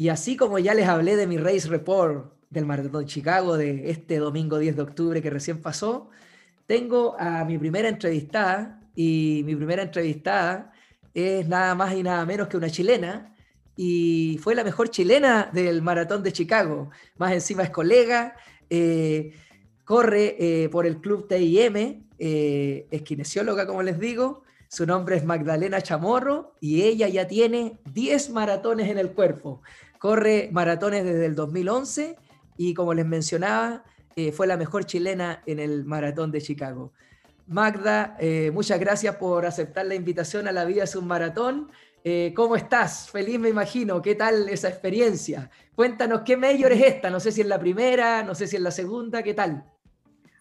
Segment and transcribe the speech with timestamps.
[0.00, 4.16] Y así como ya les hablé de mi Race Report del Maratón Chicago de este
[4.16, 6.08] domingo 10 de octubre que recién pasó,
[6.64, 10.72] tengo a mi primera entrevistada y mi primera entrevistada
[11.12, 13.36] es nada más y nada menos que una chilena
[13.76, 16.88] y fue la mejor chilena del Maratón de Chicago.
[17.18, 18.36] Más encima es colega,
[18.70, 19.34] eh,
[19.84, 24.44] corre eh, por el club TIM, eh, es kinesióloga, como les digo.
[24.72, 29.62] Su nombre es Magdalena Chamorro y ella ya tiene 10 maratones en el cuerpo.
[30.00, 32.16] Corre maratones desde el 2011
[32.56, 33.84] y como les mencionaba,
[34.16, 36.94] eh, fue la mejor chilena en el maratón de Chicago.
[37.46, 41.70] Magda, eh, muchas gracias por aceptar la invitación a la vida es un maratón.
[42.02, 43.10] Eh, ¿Cómo estás?
[43.10, 44.00] Feliz me imagino.
[44.00, 45.50] ¿Qué tal esa experiencia?
[45.74, 47.10] Cuéntanos qué mayor es esta.
[47.10, 49.22] No sé si es la primera, no sé si es la segunda.
[49.22, 49.66] ¿Qué tal?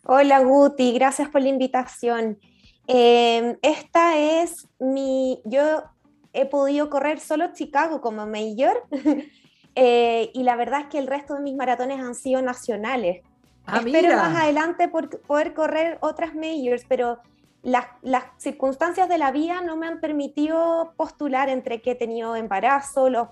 [0.05, 2.39] Hola Guti, gracias por la invitación.
[2.87, 5.83] esta es mi, yo
[6.31, 8.87] he podido correr solo Chicago como mayor
[9.75, 13.21] y la verdad es que el resto de mis maratones han sido nacionales.
[13.65, 17.19] Ah, Espero más adelante por poder correr otras majors, pero
[17.61, 22.35] las, las, circunstancias de la vida no me han permitido postular entre que he tenido
[22.35, 23.27] embarazo, los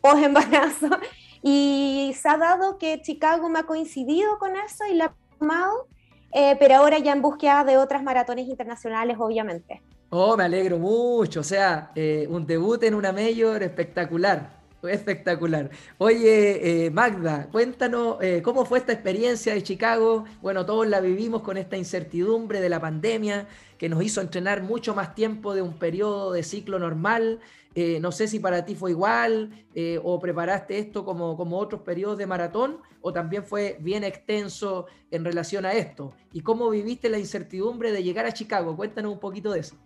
[0.00, 0.88] post-embarazo,
[1.42, 5.88] y se ha dado que Chicago me ha coincidido con eso y la he tomado,
[6.32, 9.82] eh, pero ahora ya en búsqueda de otras maratones internacionales, obviamente.
[10.08, 14.55] Oh, me alegro mucho, o sea, eh, un debut en una major espectacular.
[14.88, 15.70] Espectacular.
[15.98, 20.24] Oye, eh, Magda, cuéntanos eh, cómo fue esta experiencia de Chicago.
[20.42, 23.48] Bueno, todos la vivimos con esta incertidumbre de la pandemia
[23.78, 27.40] que nos hizo entrenar mucho más tiempo de un periodo de ciclo normal.
[27.74, 29.66] Eh, no sé si para ti fue igual
[30.02, 35.24] o preparaste esto como, como otros periodos de maratón o también fue bien extenso en
[35.24, 36.14] relación a esto.
[36.32, 38.76] ¿Y cómo viviste la incertidumbre de llegar a Chicago?
[38.76, 39.76] Cuéntanos un poquito de eso.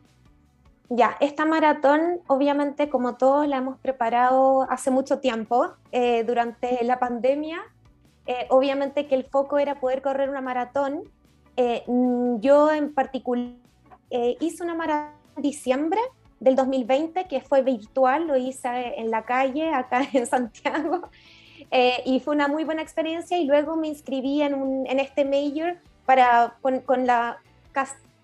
[0.92, 6.98] Ya, esta maratón, obviamente, como todos, la hemos preparado hace mucho tiempo, eh, durante la
[6.98, 7.60] pandemia.
[8.26, 11.04] Eh, obviamente que el foco era poder correr una maratón.
[11.56, 13.54] Eh, mm, yo en particular
[14.40, 16.00] hice una maratón en diciembre
[16.40, 21.08] del 2020, que fue virtual, lo hice en la calle, acá en Santiago,
[22.04, 23.38] y fue una muy buena experiencia.
[23.38, 27.38] Y luego me inscribí en, un, en este major para, con, con la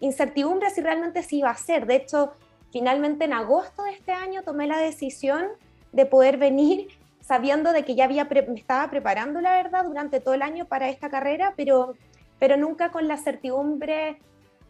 [0.00, 1.86] incertidumbre si realmente se iba a hacer.
[1.86, 2.32] De hecho,
[2.72, 5.46] finalmente en agosto de este año tomé la decisión
[5.92, 6.88] de poder venir
[7.26, 10.88] sabiendo de que ya había me estaba preparando, la verdad, durante todo el año para
[10.88, 11.94] esta carrera, pero,
[12.38, 14.20] pero nunca con la certidumbre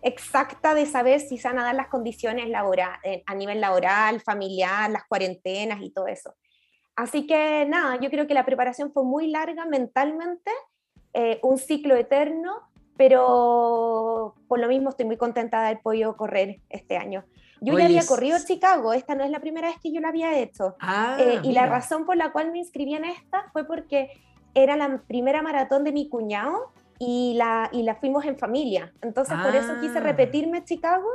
[0.01, 4.21] exacta de saber si se van a dar las condiciones laboral, eh, a nivel laboral,
[4.21, 6.34] familiar, las cuarentenas y todo eso.
[6.95, 10.51] Así que nada, yo creo que la preparación fue muy larga mentalmente,
[11.13, 12.63] eh, un ciclo eterno,
[12.97, 17.25] pero por lo mismo estoy muy contenta de haber podido correr este año.
[17.61, 20.39] Yo ya había corrido Chicago, esta no es la primera vez que yo lo había
[20.39, 20.77] hecho.
[20.81, 24.11] Ah, eh, y la razón por la cual me inscribí en esta fue porque
[24.55, 28.93] era la primera maratón de mi cuñado y la, y la fuimos en familia.
[29.03, 30.03] Entonces por eso quise ah.
[30.03, 31.09] repetirme Chicago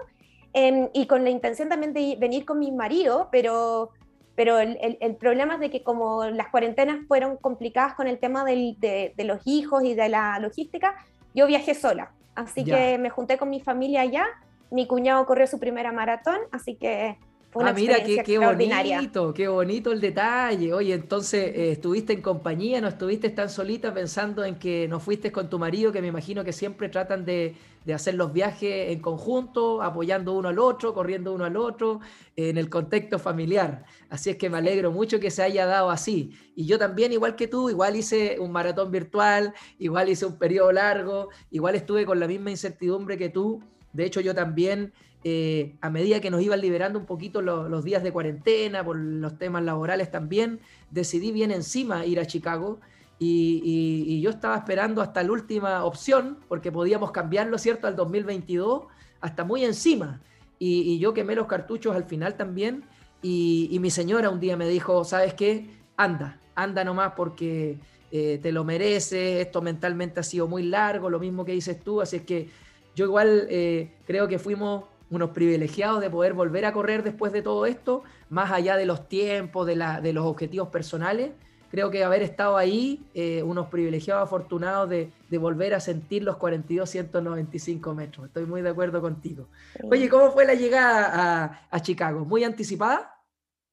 [0.53, 3.91] em, y con la intención también de venir con mi marido, pero,
[4.35, 8.43] pero el, el, problema es de que como las cuarentenas fueron complicadas con el tema
[8.45, 10.95] del, de, de, los hijos y de la logística,
[11.33, 12.11] yo viajé sola.
[12.35, 14.25] Así que me junté con mi familia allá
[14.71, 17.17] mi cuñado corrió su primera maratón, así que
[17.51, 20.73] fue una ah, mira, qué, qué bonito, qué bonito el detalle.
[20.73, 22.79] Oye, entonces, eh, ¿estuviste en compañía?
[22.79, 26.45] ¿No estuviste tan solita pensando en que no fuiste con tu marido, que me imagino
[26.45, 27.57] que siempre tratan de,
[27.93, 31.99] hacer los viajes en conjunto, apoyando uno al otro, corriendo uno al otro,
[32.37, 33.83] en el contexto familiar?
[34.09, 36.31] Así es que me alegro mucho que se haya dado así.
[36.55, 40.71] Y yo también, igual que tú, igual hice un maratón virtual, igual hice un periodo
[40.71, 43.61] largo, igual estuve con la misma incertidumbre que tú
[43.93, 44.93] de hecho, yo también,
[45.23, 49.37] eh, a medida que nos iban liberando un poquito los, días de cuarentena, por los
[49.37, 50.59] temas laborales también,
[50.89, 52.79] decidí bien encima ir a Chicago.
[53.19, 58.83] Y, yo estaba esperando hasta la última opción, porque podíamos cambiarlo, ¿cierto?, al 2022,
[59.19, 60.21] hasta muy encima.
[60.57, 62.83] Y, yo quemé los cartuchos al final también.
[63.21, 65.69] Y, mi señora un día me dijo, ¿sabes qué?
[65.97, 67.77] Anda, anda nomás porque
[68.11, 72.01] eh, te lo mereces, esto mentalmente ha sido muy largo, lo mismo que dices tú,
[72.01, 72.49] así es que
[72.95, 77.41] yo igual eh, creo que fuimos unos privilegiados de poder volver a correr después de
[77.41, 81.31] todo esto, más allá de los tiempos, de, de los objetivos personales.
[81.71, 87.95] Creo que haber estado ahí, eh, unos privilegiados afortunados de, volver a sentir los 42.195
[87.95, 88.27] metros.
[88.27, 89.47] Estoy muy de acuerdo contigo.
[89.89, 92.25] Oye, ¿cómo fue la llegada a, Chicago?
[92.25, 93.15] ¿Muy anticipada?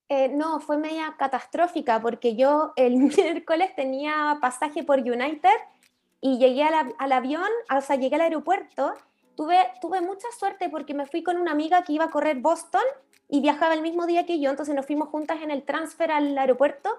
[0.08, 5.58] Eh, no, fue media catastrófica porque yo el miércoles tenía pasaje por United
[6.20, 8.94] y llegué al avión, o sea, llegué al aeropuerto
[9.80, 12.82] tuve, mucha suerte porque me fui con una amiga que iba a correr Boston
[13.28, 16.36] y viajaba el mismo día que yo, entonces nos fuimos juntas en el transfer al
[16.36, 16.90] aeropuerto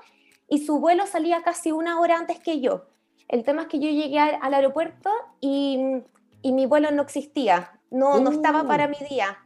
[0.48, 2.86] y su vuelo salía casi una hora antes que yo.
[3.28, 5.12] El tema es que yo llegué al, aeropuerto
[5.42, 6.02] y,
[6.42, 8.90] y, mi vuelo no existía, no, no estaba para uh.
[8.90, 9.38] mi día.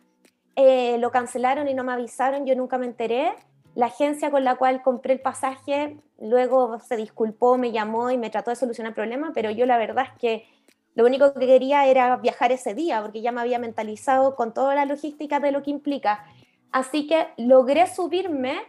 [0.56, 3.34] Eh, lo cancelaron y no me avisaron, yo nunca me enteré.
[3.76, 8.30] La agencia con la cual compré el pasaje luego se disculpó, me llamó y me
[8.30, 10.46] trató de solucionar el problema, pero yo la verdad es que
[10.96, 14.76] lo único que quería era viajar ese día, porque ya me había mentalizado con toda
[14.76, 16.26] la logística de lo que implica.
[16.72, 18.62] Así que logré subirme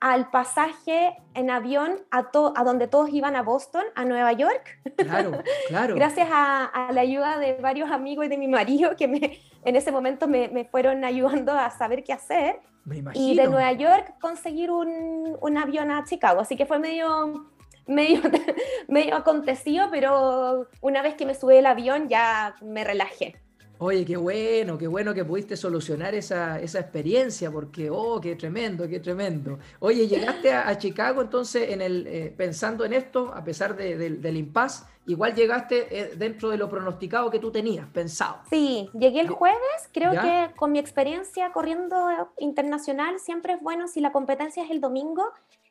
[0.00, 4.78] al pasaje en avión a, a donde todos iban a Boston, a Nueva York.
[4.96, 5.94] Claro, claro.
[5.96, 9.92] Gracias a, la ayuda de varios amigos y de mi marido que me, en ese
[9.92, 12.60] momento me, me fueron ayudando a saber qué hacer.
[12.86, 13.24] Me imagino.
[13.24, 16.40] Y de Nueva York conseguir un, un avión a Chicago.
[16.40, 17.50] Así que fue medio,
[17.86, 18.22] medio,
[18.88, 23.34] medio acontecido, pero una vez que me subí el avión ya me relajé.
[23.78, 29.00] Oye, qué bueno, qué bueno que pudiste solucionar esa, experiencia, porque, oh, qué tremendo, qué
[29.00, 29.58] tremendo.
[29.80, 34.84] Oye, llegaste a, Chicago entonces en el, eh, pensando en esto, a pesar del impasse,
[35.06, 38.38] igual llegaste eh, dentro de lo pronosticado que tú tenías, pensado.
[38.48, 42.08] Sí, llegué el jueves, creo que con mi experiencia corriendo
[42.38, 45.24] internacional, siempre es bueno si la competencia es el domingo,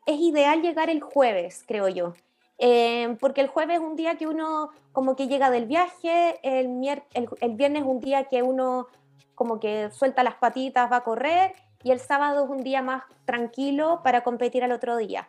[0.06, 2.14] es ideal llegar el jueves, creo yo.
[2.58, 6.68] Em, porque el jueves es un día que uno como que llega del viaje, el,
[7.14, 8.88] el, viernes es un día que uno
[9.36, 11.54] como que suelta las patitas, va a correr,
[11.84, 15.28] y el sábado es un día más tranquilo para competir al otro día.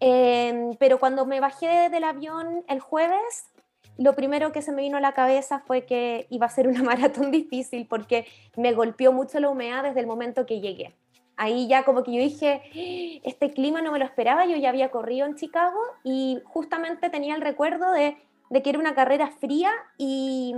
[0.00, 3.46] Em, pero cuando me bajé del avión el jueves,
[3.96, 6.82] lo primero que se me vino a la cabeza fue que iba a ser una
[6.82, 8.26] maratón difícil porque
[8.56, 10.94] me golpeó mucho la humedad desde el momento que llegué
[11.36, 14.90] ahí ya como que yo dije, este clima no me lo esperaba, yo ya había
[14.90, 18.16] corrido en Chicago y justamente tenía el recuerdo de,
[18.62, 20.54] que era una carrera fría y,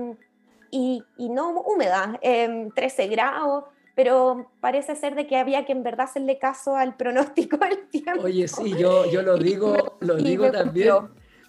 [0.70, 3.64] y, no húmeda, 13 em, grados,
[3.94, 8.22] pero parece ser de que había que en verdad hacerle caso al pronóstico del tiempo.
[8.22, 10.94] Oye, sí, yo, yo lo digo, lo digo también.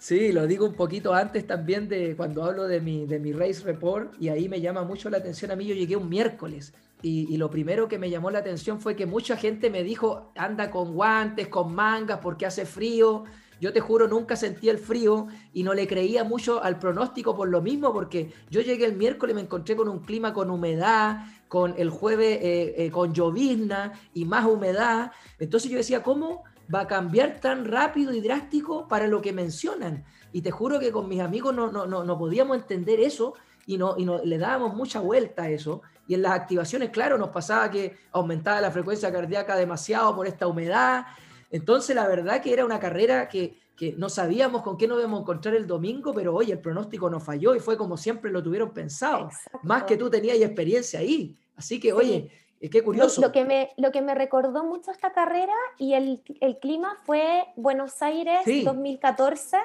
[0.00, 3.62] Sí, lo digo un poquito antes también de cuando hablo de mi, de mi race
[3.62, 7.36] report y ahí me llama mucho la atención a mí, yo llegué un miércoles y,
[7.38, 10.92] lo primero que me llamó la atención fue que mucha gente me dijo, anda con
[10.94, 13.24] guantes, con mangas, porque hace frío.
[13.60, 17.48] Yo te juro, nunca sentí el frío y no le creía mucho al pronóstico por
[17.48, 21.26] lo mismo, porque yo llegué el miércoles y me encontré con un clima con humedad,
[21.48, 25.12] con el jueves eh, eh, con llovizna y más humedad.
[25.38, 30.04] Entonces yo decía, ¿cómo va a cambiar tan rápido y drástico para lo que mencionan?
[30.32, 33.34] Y te juro que con mis amigos no, no, no, no podíamos entender eso
[33.66, 35.82] y, no, y no, le dábamos mucha vuelta a eso.
[36.10, 40.48] Y en las activaciones, claro, nos pasaba que aumentaba la frecuencia cardíaca demasiado por esta
[40.48, 41.06] humedad.
[41.52, 45.20] Entonces, la verdad que era una carrera que, que no sabíamos con qué nos íbamos
[45.20, 48.42] a encontrar el domingo, pero hoy el pronóstico nos falló y fue como siempre lo
[48.42, 49.30] tuvieron pensado.
[49.62, 51.36] Más que tú tenías experiencia ahí.
[51.54, 52.28] Así que, oye,
[52.60, 53.20] eh, qué curioso.
[53.20, 57.44] Lo, que me, lo que me recordó mucho esta carrera y el, el clima fue
[57.54, 59.58] Buenos Aires 2014,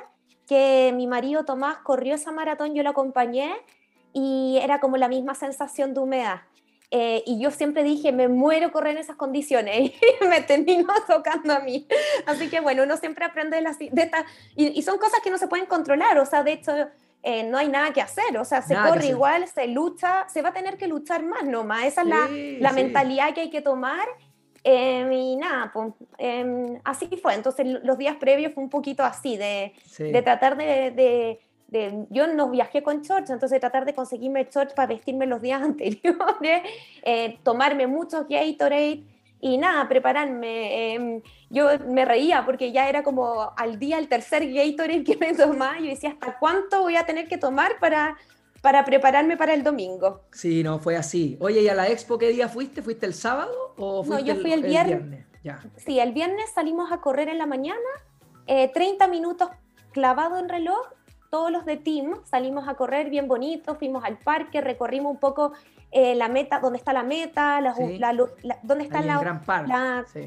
[0.45, 3.51] que mi marido Tomás corrió esa maratón, yo lo acompañé
[4.15, 6.41] y era como la misma sensación de humedad.
[6.89, 9.91] Eh, y yo siempre dije, me muero correr en esas condiciones
[10.21, 11.85] y me terminó tocando a mí.
[12.25, 14.23] Así que bueno, uno siempre aprende de, las, de estas,
[14.56, 16.71] y, son cosas que no se pueden controlar, o sea, de hecho,
[17.23, 20.50] eh, no hay nada que hacer, o sea, se corre igual, se lucha, se va
[20.50, 24.07] a tener que luchar más nomás, esa es la, la mentalidad que hay que tomar.
[24.63, 27.35] Eh, y nada, pues, em, así fue.
[27.35, 31.40] Entonces, los días previos fue un poquito así, de, de tratar de
[32.09, 36.63] yo no viajé con shorts, entonces tratar de conseguirme shorts para vestirme los días anteriores,
[37.03, 39.03] eh, tomarme muchos Gatorade
[39.41, 40.94] y nada, prepararme.
[40.94, 45.33] Em, yo me reía porque ya era como al día el tercer Gatorade que me
[45.35, 48.17] tomaba y decía, ¿hasta cuánto voy a tener que tomar para,
[48.61, 50.21] para prepararme para el domingo?
[50.31, 51.37] Sí, no, fue así.
[51.39, 52.81] Oye, ¿y a la expo qué día fuiste?
[52.81, 55.25] ¿Fuiste el sábado o fuiste No, yo fui el, viernes.
[55.44, 55.61] Ya.
[55.77, 57.79] Sí, el viernes salimos a correr en la mañana,
[58.47, 59.49] 30 eh, minutos
[59.91, 60.94] clavado en reloj
[61.35, 65.51] todos los de team salimos a correr bien bonito, fuimos al parque, recorrimos un poco
[65.92, 67.73] eh, la meta, dónde está la meta, la,
[68.63, 69.42] dónde está la, gran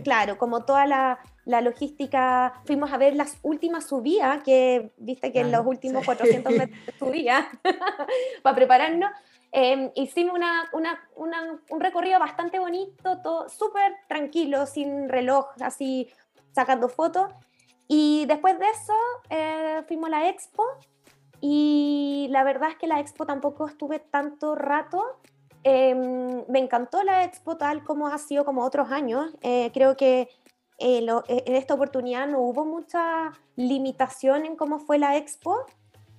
[0.05, 1.19] claro, como toda la,
[1.63, 6.79] logística, fuimos a ver las últimas subidas, que viste que en los últimos 400 metros
[6.99, 7.49] subía,
[8.43, 9.11] para prepararnos.
[9.51, 10.39] Em, hicimos
[10.75, 16.11] una, un recorrido bastante bonito, todo súper tranquilo, sin reloj, así
[16.53, 17.31] sacando fotos.
[17.89, 18.93] Y después de eso
[19.31, 20.63] eh, fuimos a la expo
[21.41, 25.21] y la verdad es que la expo tampoco estuve tanto rato.
[25.63, 29.31] Em, me encantó la expo tal como ha sido como otros años.
[29.43, 30.29] Eh, creo que
[30.79, 35.67] eh, eh, en esta oportunidad no hubo mucha limitación en cómo fue la expo.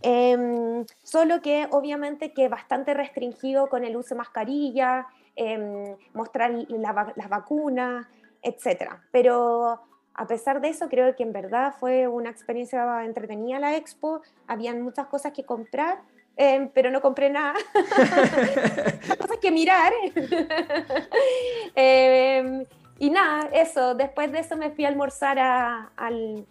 [0.01, 7.29] Em, solo que obviamente que bastante restringido con el uso de mascarilla, em, mostrar las
[7.29, 8.07] vacunas,
[8.41, 9.01] etc.
[9.11, 9.81] Pero
[10.19, 14.81] a pesar de eso, creo que en verdad fue una experiencia entretenida la expo, habían
[14.81, 16.01] muchas cosas que comprar,
[16.35, 17.53] em, pero no compré nada,
[19.17, 19.93] cosas que mirar.
[21.73, 22.65] Em,
[22.97, 26.45] y nada, eso, después de eso me fui a almorzar al,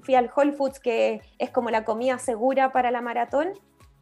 [0.00, 3.52] fui al Whole Foods, que es como la comida segura para la maratón,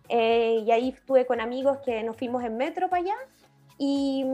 [0.09, 3.17] eh, y ahí estuve con amigos que nos fuimos en metro para allá,
[3.79, 4.25] y,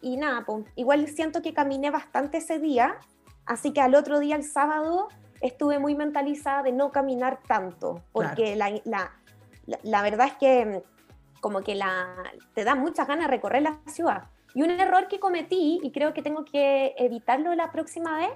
[0.00, 2.98] y nada, pues, igual siento que caminé bastante ese día,
[3.46, 5.08] así que al otro día, el sábado,
[5.40, 9.12] estuve muy mentalizada de no caminar tanto, porque la, la,
[9.82, 10.82] la, verdad es que
[11.40, 12.16] como que la,
[12.54, 14.24] te da muchas ganas de recorrer la ciudad.
[14.54, 18.30] Y un error que cometí, y creo que tengo que evitarlo la próxima vez,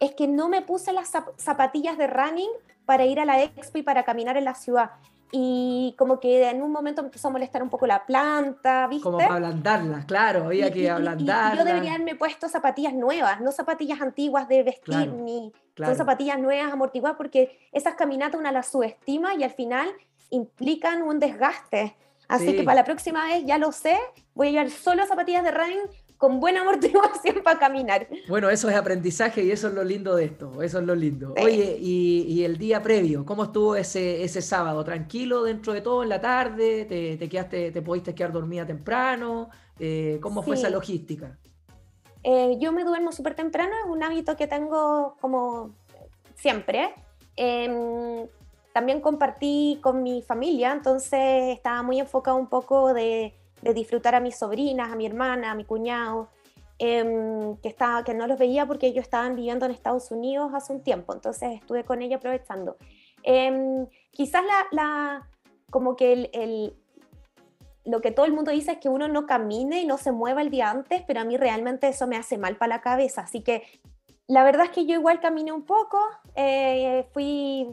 [0.00, 2.50] es que no me puse las zapatillas de running
[2.86, 4.90] para ir a la expo y para caminar en la ciudad.
[5.30, 9.02] Y como que en un momento empezó a molestar un poco la planta, ¿viste?
[9.02, 11.58] Como para ablandarla, claro, había que ablandarla.
[11.58, 16.72] yo debería haberme puesto zapatillas nuevas, no zapatillas antiguas de vestir, ni son zapatillas nuevas
[16.72, 19.88] amortiguadas, porque esas caminatas una las subestima y al final
[20.30, 21.94] implican un desgaste.
[22.28, 23.98] Así que para la próxima vez ya lo sé,
[24.34, 25.80] voy a llevar solo zapatillas de running
[26.18, 28.08] con buena amortiguación para caminar.
[28.28, 31.32] Bueno, eso es aprendizaje y eso es lo lindo de esto, eso es lo lindo.
[31.40, 34.82] Oye, y, el día previo, ¿cómo estuvo ese, ese sábado?
[34.84, 36.84] ¿Tranquilo dentro de todo en la tarde?
[36.84, 39.48] ¿Te, te quedaste, te pudiste quedar dormida temprano?
[39.78, 41.38] Eh, ¿Cómo fue esa logística?
[42.24, 45.70] Eh, yo me duermo súper temprano, es un hábito que tengo como
[46.34, 46.94] siempre.
[47.36, 48.26] Em,
[48.72, 54.36] también compartí con mi familia, entonces estaba muy enfocado un poco de, disfrutar a mis
[54.36, 56.28] sobrinas, a mi hermana, a mi cuñado,
[56.78, 60.72] em, que, estaba, que no los veía porque ellos estaban viviendo en Estados Unidos hace
[60.72, 62.76] un tiempo, entonces estuve con ella aprovechando.
[63.22, 65.28] Em, quizás la,
[65.70, 66.74] como que el,
[67.84, 70.42] lo que todo el mundo dice es que uno no camine y no se mueva
[70.42, 73.42] el día antes, pero a mí realmente eso me hace mal para la cabeza, así
[73.42, 73.62] que
[74.28, 75.98] la verdad es que yo igual caminé un poco,
[76.34, 77.66] eh, fui,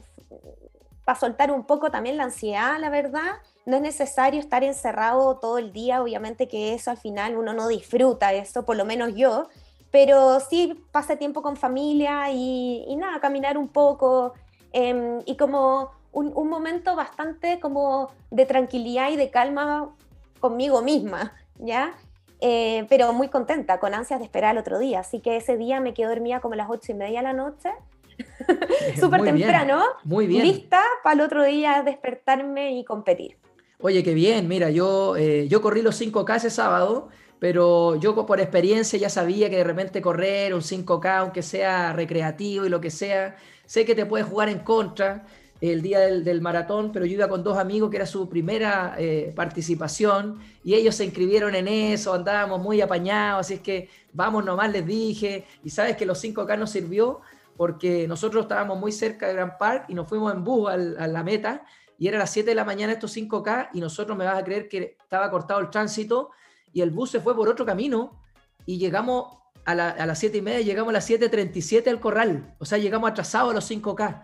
[1.05, 3.37] para soltar un poco también la ansiedad, la verdad.
[3.65, 7.67] No es necesario estar encerrado todo el día, obviamente que eso al final uno no
[7.67, 9.47] disfruta eso, por lo menos yo,
[9.91, 14.33] pero sí pase tiempo con familia y, nada, caminar un poco
[14.73, 19.91] em, y como un, momento bastante como de tranquilidad y de calma
[20.39, 21.93] conmigo misma, ¿ya?
[22.41, 25.79] Eh, pero muy contenta, con ansias de esperar el otro día, así que ese día
[25.79, 27.71] me quedé dormida como a las ocho y media de la noche
[28.99, 30.43] súper temprano, muy bien.
[30.43, 33.37] lista para el otro día despertarme y competir.
[33.79, 38.39] Oye, qué bien, mira, yo, eh, yo corrí los 5K ese sábado, pero yo por
[38.39, 42.89] experiencia ya sabía que de repente correr un 5K, aunque sea recreativo y lo que
[42.89, 45.25] sea, sé que te puedes jugar en contra
[45.61, 49.31] el día del, maratón, pero yo iba con dos amigos que era su primera eh,
[49.35, 54.71] participación y ellos se inscribieron en eso, andábamos muy apañados, así es que vamos nomás,
[54.71, 57.21] les dije, y sabes que los 5K nos sirvió
[57.57, 61.23] porque nosotros estábamos muy cerca de Grand Park y nos fuimos en bus a la
[61.23, 61.65] meta
[61.97, 64.67] y era las 7 de la mañana estos 5K y nosotros me vas a creer
[64.67, 66.31] que estaba cortado el tránsito
[66.73, 68.21] y el bus se fue por otro camino
[68.65, 72.77] y llegamos a, las 7 y media, llegamos a las 7.37 al corral, o sea,
[72.77, 74.21] llegamos atrasados a los 5K.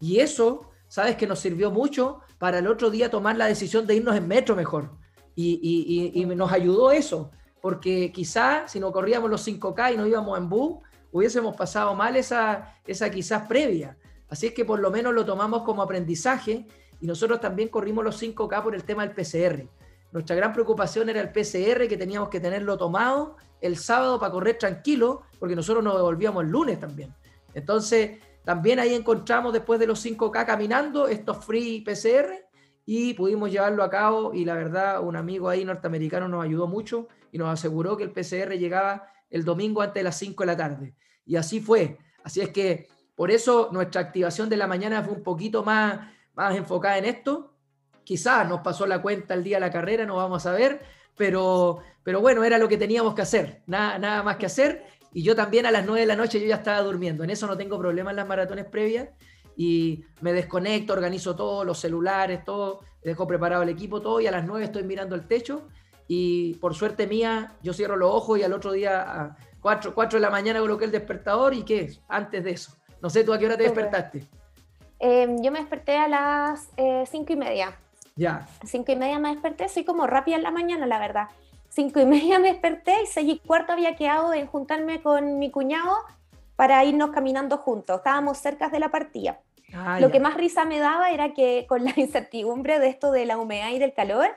[0.00, 3.96] Y eso, sabes que nos sirvió mucho para el otro día tomar la decisión de
[3.96, 4.92] irnos en metro mejor.
[5.34, 10.48] Y, nos ayudó eso, porque quizás si no corríamos los 5K y nos íbamos en
[10.48, 10.78] bus,
[11.14, 13.96] hubiésemos pasado mal esa, esa quizás previa.
[14.28, 16.66] Así es que por lo menos lo tomamos como aprendizaje
[17.00, 19.64] y nosotros también corrimos los 5K por el tema del PCR.
[20.10, 24.58] Nuestra gran preocupación era el PCR, que teníamos que tenerlo tomado el sábado para correr
[24.58, 27.14] tranquilo, porque nosotros nos devolvíamos el lunes también.
[27.54, 32.44] Entonces, también ahí encontramos después de los 5K caminando estos free PCR
[32.86, 37.06] y pudimos llevarlo a cabo y la verdad un amigo ahí norteamericano nos ayudó mucho
[37.30, 40.56] y nos aseguró que el PCR llegaba el domingo antes de las 5 de la
[40.56, 40.94] tarde.
[41.26, 41.98] Y así fue.
[42.22, 46.56] Así es que por eso nuestra activación de la mañana fue un poquito más, más
[46.56, 47.54] enfocada en esto.
[48.02, 50.82] Quizás nos pasó la cuenta el día de la carrera, no vamos a ver,
[51.16, 54.84] pero, pero bueno, era lo que teníamos que hacer, nada, nada más que hacer.
[55.12, 57.22] Y yo también a las 9 de la noche yo ya estaba durmiendo.
[57.22, 59.08] En eso no tengo problema en las maratones previas.
[59.56, 64.20] Y me desconecto, organizo todo, los celulares, todo, dejo preparado el equipo, todo.
[64.20, 65.68] Y a las 9 estoy mirando el techo.
[66.08, 70.20] Y por suerte mía, yo cierro los ojos y al otro día 4, 4 de
[70.20, 71.96] la mañana coloqué el despertador y ¿qué?
[72.08, 72.72] Antes de eso.
[73.00, 74.26] No sé, ¿tú a qué hora te despertaste?
[74.98, 77.76] Em, yo me desperté a las eh, cinco y media.
[78.16, 78.46] Ya.
[78.64, 81.28] Cinco y media me desperté, soy como rápida en la mañana, la verdad.
[81.68, 85.50] Cinco y media me desperté y seis y cuarto había quedado en juntarme con mi
[85.50, 85.94] cuñado
[86.56, 87.98] para irnos caminando juntos.
[87.98, 89.40] Estábamos cerca de la partida.
[89.72, 93.26] Ah, Lo que más risa me daba era que con la incertidumbre de esto de
[93.26, 94.28] la humedad y del calor,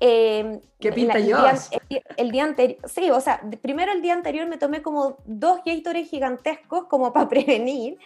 [0.00, 1.70] Eh, ¿Qué pinta el, llevas?
[2.16, 6.04] El, día anterior, sí, o sea, primero el día anterior me tomé como dos Gatorade
[6.04, 7.98] gigantescos como para prevenir.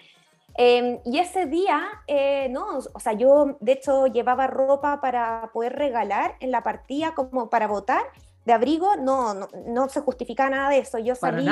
[0.55, 5.75] Em, y ese día, eh, no, o sea, yo de hecho llevaba ropa para poder
[5.75, 8.03] regalar en la partida como para votar
[8.45, 10.99] de abrigo, no, no, no, se justifica nada de eso.
[10.99, 11.47] Yo salí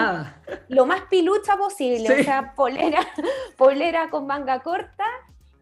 [0.68, 3.00] lo más pilucha posible, o sea, polera,
[3.56, 5.04] polera con manga corta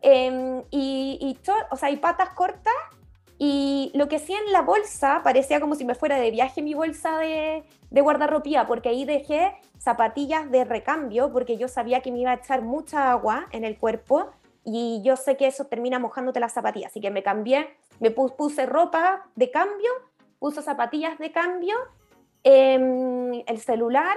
[0.01, 1.39] em, y, y,
[1.71, 2.75] o sea, y patas cortas.
[3.39, 6.75] Y lo que hacía en la bolsa parecía como si me fuera de viaje mi
[6.75, 12.19] bolsa de, de guardarropía, porque ahí dejé zapatillas de recambio, porque yo sabía que me
[12.19, 14.31] iba a echar mucha agua en el cuerpo
[14.65, 16.91] y yo sé que eso termina mojándote las zapatillas.
[16.91, 17.69] Así que me cambié,
[18.01, 19.91] me puse ropa de cambio
[20.39, 21.77] puse zapatillas de cambio,
[22.43, 24.17] em, el celular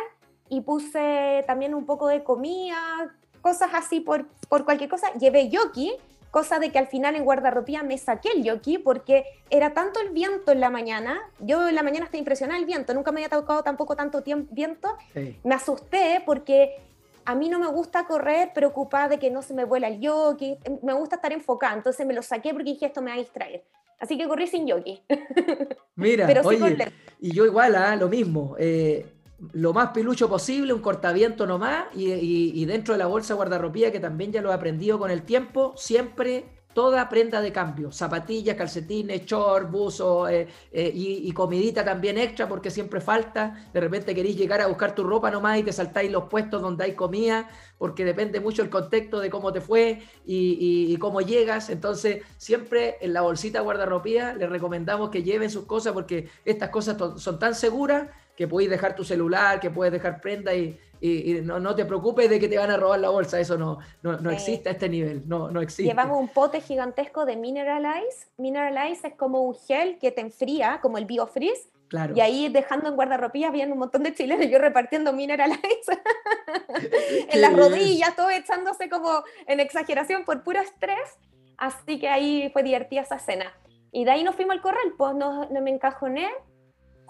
[0.49, 5.11] y puse también un poco de comida, cosas así por, por cualquier cosa.
[5.13, 5.93] Llevé yoki,
[6.31, 10.09] cosa de que al final en guardarropía me saqué el yoki porque era tanto el
[10.09, 13.38] viento en la mañana, yo en la mañana estaba impresionada el viento, nunca me había
[13.38, 14.97] tocado tampoco tanto tiempo, viento,
[15.43, 16.77] me asusté porque
[17.25, 20.57] a mí no me gusta correr preocupada de que no se me vuela el yoki,
[20.81, 23.63] me gusta estar enfocada, entonces me lo saqué porque dije esto me va a distraer.
[24.00, 25.03] Así que corrí sin yoki.
[25.95, 27.95] Mira, oye, y yo igual, ¿ah?
[27.95, 28.55] lo mismo.
[28.57, 29.05] Eh,
[29.53, 34.00] lo más pilucho posible, un cortaviento nomás, y, y, dentro de la bolsa guardarropía, que
[34.00, 39.25] también ya lo he aprendido con el tiempo, siempre toda prenda de cambio, zapatillas, calcetines,
[39.25, 43.69] short, buzo eh, eh, y, comidita también extra porque siempre falta.
[43.74, 46.83] De repente queréis llegar a buscar tu ropa nomás y te saltáis los puestos donde
[46.86, 51.69] hay comida porque depende mucho el contexto de cómo te fue y, cómo llegas.
[51.69, 56.98] Entonces siempre en la bolsita guardarropía les recomendamos que lleven sus cosas porque estas cosas
[57.17, 58.07] son tan seguras
[58.41, 62.27] que podéis dejar tu celular, que puedes dejar prenda y, y, no, no, te preocupes
[62.27, 64.89] de que te van a robar la bolsa, eso no, no, no existe a este
[64.89, 65.83] nivel, no, no existe.
[65.83, 68.29] Llevamos un pote gigantesco de Mineralize.
[68.38, 71.69] Mineralize es como un gel que te enfría, como el BioFreeze.
[71.88, 72.15] Claro.
[72.15, 75.62] Y ahí dejando en guardarropía habían un montón de chilenos, yo repartiendo Mineralize
[77.30, 81.19] en las rodillas, todo echándose como en exageración por puro estrés.
[81.58, 83.54] Así que ahí fue divertida esa cena.
[83.91, 86.27] Y de ahí nos fuimos al corral, pues no, no me encajoné.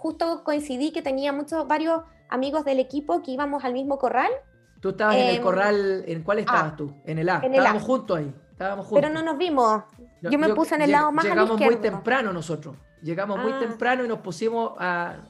[0.02, 4.32] Justo coincidí que tenía muchos, varios amigos del equipo que íbamos al mismo corral.
[4.80, 6.92] Tú estabas en el em, corral, ¿en cuál estabas tú?
[7.06, 7.38] En el A.
[7.38, 8.34] estábamos juntos ahí.
[8.52, 9.00] Estábamos juntos.
[9.00, 9.84] Pero no nos vimos.
[10.24, 12.76] Yo, me puse en el lado más Llegamos muy temprano nosotros.
[13.04, 13.60] Llegamos muy ah.
[13.60, 14.72] temprano y nos pusimos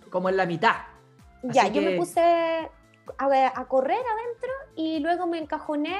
[0.09, 0.75] como en la mitad.
[1.43, 5.97] ya, yo me puse a, correr adentro y luego me encajoné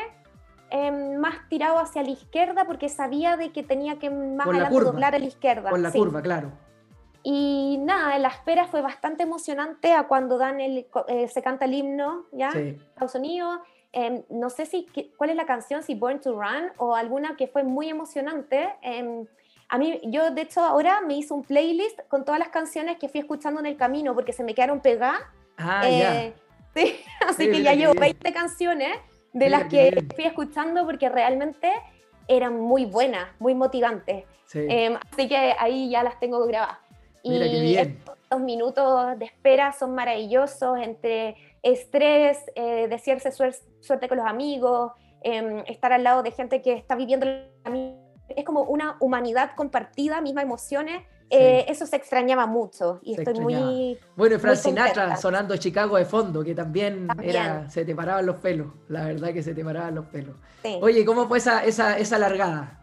[0.70, 5.14] em, más tirado hacia la izquierda porque sabía de que tenía que más adelante doblar
[5.14, 5.72] a la izquierda.
[5.72, 6.71] Con la curva, claro.
[7.24, 11.74] Y nada, la espera fue bastante emocionante a cuando dan el, eh, se canta el
[11.74, 12.52] himno, ¿ya?
[12.52, 12.78] Sí.
[12.90, 13.60] Estados Unidos.
[13.94, 17.48] Em, no sé si cuál es la canción, si Born to Run o alguna que
[17.48, 18.70] fue muy emocionante.
[18.82, 19.26] Em,
[19.68, 23.10] a mí, yo de hecho ahora me hice un playlist con todas las canciones que
[23.10, 25.22] fui escuchando en el camino porque se me quedaron pegadas.
[25.58, 26.34] Ah, eh,
[26.76, 26.96] sí,
[27.28, 28.98] así que ya llevo 20 canciones
[29.34, 31.72] de las que fui escuchando porque realmente
[32.28, 34.26] eran muy buenas, muy motivantes.
[34.54, 36.78] Em, así que ahí ya las tengo grabadas.
[37.24, 44.94] Y estos minutos de espera son maravillosos entre estrés, eh, desearse suerte con los amigos,
[45.22, 47.28] em, estar al lado de gente que está viviendo
[48.36, 51.04] es como una humanidad compartida, mismas emociones.
[51.30, 53.98] Eh, eso se extrañaba mucho y estoy muy.
[54.18, 58.38] Bueno, y Frank Sinatra sonando Chicago de fondo, que también, era, se te paraban los
[58.38, 60.36] pelos, la verdad que se te paraban los pelos.
[60.82, 62.82] Oye, ¿cómo fue esa, esa, esa largada?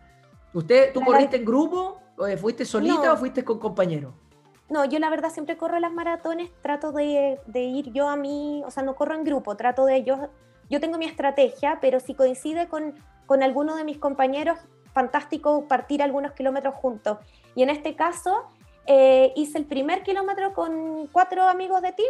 [0.55, 2.01] ¿Usted, tú corriste en grupo?
[2.17, 4.15] ¿O ¿Fuiste solita o fuiste con compañeros?
[4.71, 8.71] No, yo la verdad siempre corro las maratones, trato de, ir yo a mí, o
[8.71, 10.29] sea, no corro en grupo, trato de yo,
[10.69, 14.59] yo tengo mi estrategia, pero si coincide con, con alguno de mis compañeros,
[14.93, 17.19] fantástico partir algunos kilómetros juntos.
[17.55, 18.45] Y en este caso
[18.87, 22.09] eh, hice el primer kilómetro con cuatro amigos de team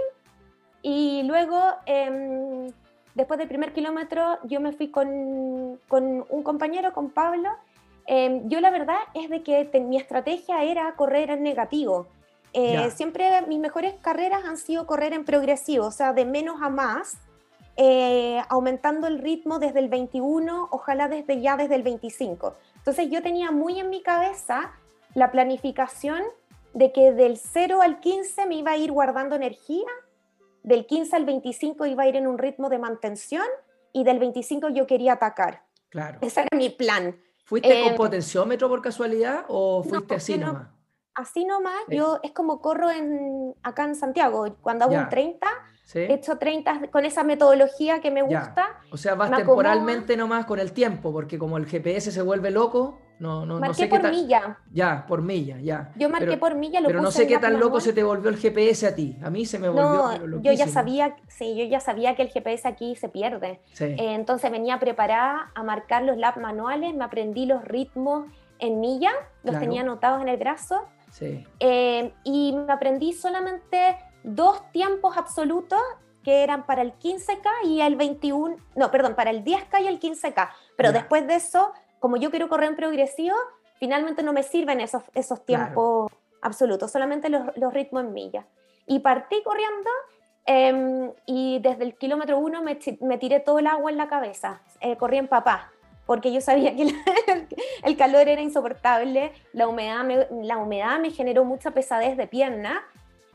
[0.82, 2.72] y luego, em,
[3.14, 7.50] después del primer kilómetro, yo me fui con, con un compañero, con Pablo.
[8.06, 12.06] Em, yo la verdad es de que mi estrategia era correr en negativo.
[12.52, 16.70] Eh, siempre mis mejores carreras han sido correr en progresivo, o sea, de menos a
[16.70, 17.18] más,
[17.76, 22.56] eh, aumentando el ritmo desde el 21, ojalá desde ya desde el 25.
[22.76, 24.72] Entonces yo tenía muy en mi cabeza
[25.14, 26.22] la planificación
[26.74, 29.86] de que del 0 al 15 me iba a ir guardando energía,
[30.62, 33.46] del 15 al 25 iba a ir en un ritmo de mantención
[33.92, 35.62] y del 25 yo quería atacar.
[35.88, 36.18] Claro.
[36.20, 37.16] Ese era mi plan.
[37.44, 40.68] ¿Fuiste con eh, potenciómetro por casualidad o fuiste así nomás?
[41.18, 45.46] Así nomás, yo es como corro en, acá en Santiago, cuando hago un 30,
[45.94, 48.68] he hecho 30 con esa metodología que me gusta.
[48.90, 52.98] O sea, vas temporalmente nomás con el tiempo, porque como el GPS se vuelve loco,
[53.18, 54.10] No, no, marqué no sé por tan...
[54.12, 54.58] milla.
[54.72, 55.90] Ya, por milla, ya.
[55.96, 58.30] Yo marqué pero, por milla, lo Pero no sé qué tan loco se te volvió
[58.30, 59.18] el GPS a ti.
[59.24, 62.28] A mí se me volvió No, yo ya sabía, sí, yo ya sabía que el
[62.28, 63.60] GPS aquí se pierde.
[63.72, 68.26] Sí, Eh, entonces venía preparada a marcar los lap manuales, me aprendí los ritmos
[68.60, 69.10] en milla,
[69.42, 69.60] los Claro.
[69.60, 71.46] tenía anotados en el brazo sí.
[71.60, 75.80] eh, y me aprendí solamente dos tiempos absolutos
[76.22, 79.98] que eran para el 15K y el 21, no, perdón, para el 10K y el
[80.00, 80.50] 15K.
[80.76, 83.36] Pero después de eso, como yo quiero correr en progresivo,
[83.78, 85.64] finalmente no me sirven esos, esos Claro.
[85.64, 88.44] tiempos absolutos, solamente los, los ritmos en millas.
[88.86, 89.90] Y partí corriendo
[90.44, 94.96] em, y desde el kilómetro uno me tiré todo el agua en la cabeza, eh,
[94.96, 95.72] corrí en papá,
[96.08, 96.84] porque yo sabía que
[97.84, 102.82] el calor era insoportable, la humedad, me, la humedad me generó mucha pesadez de pierna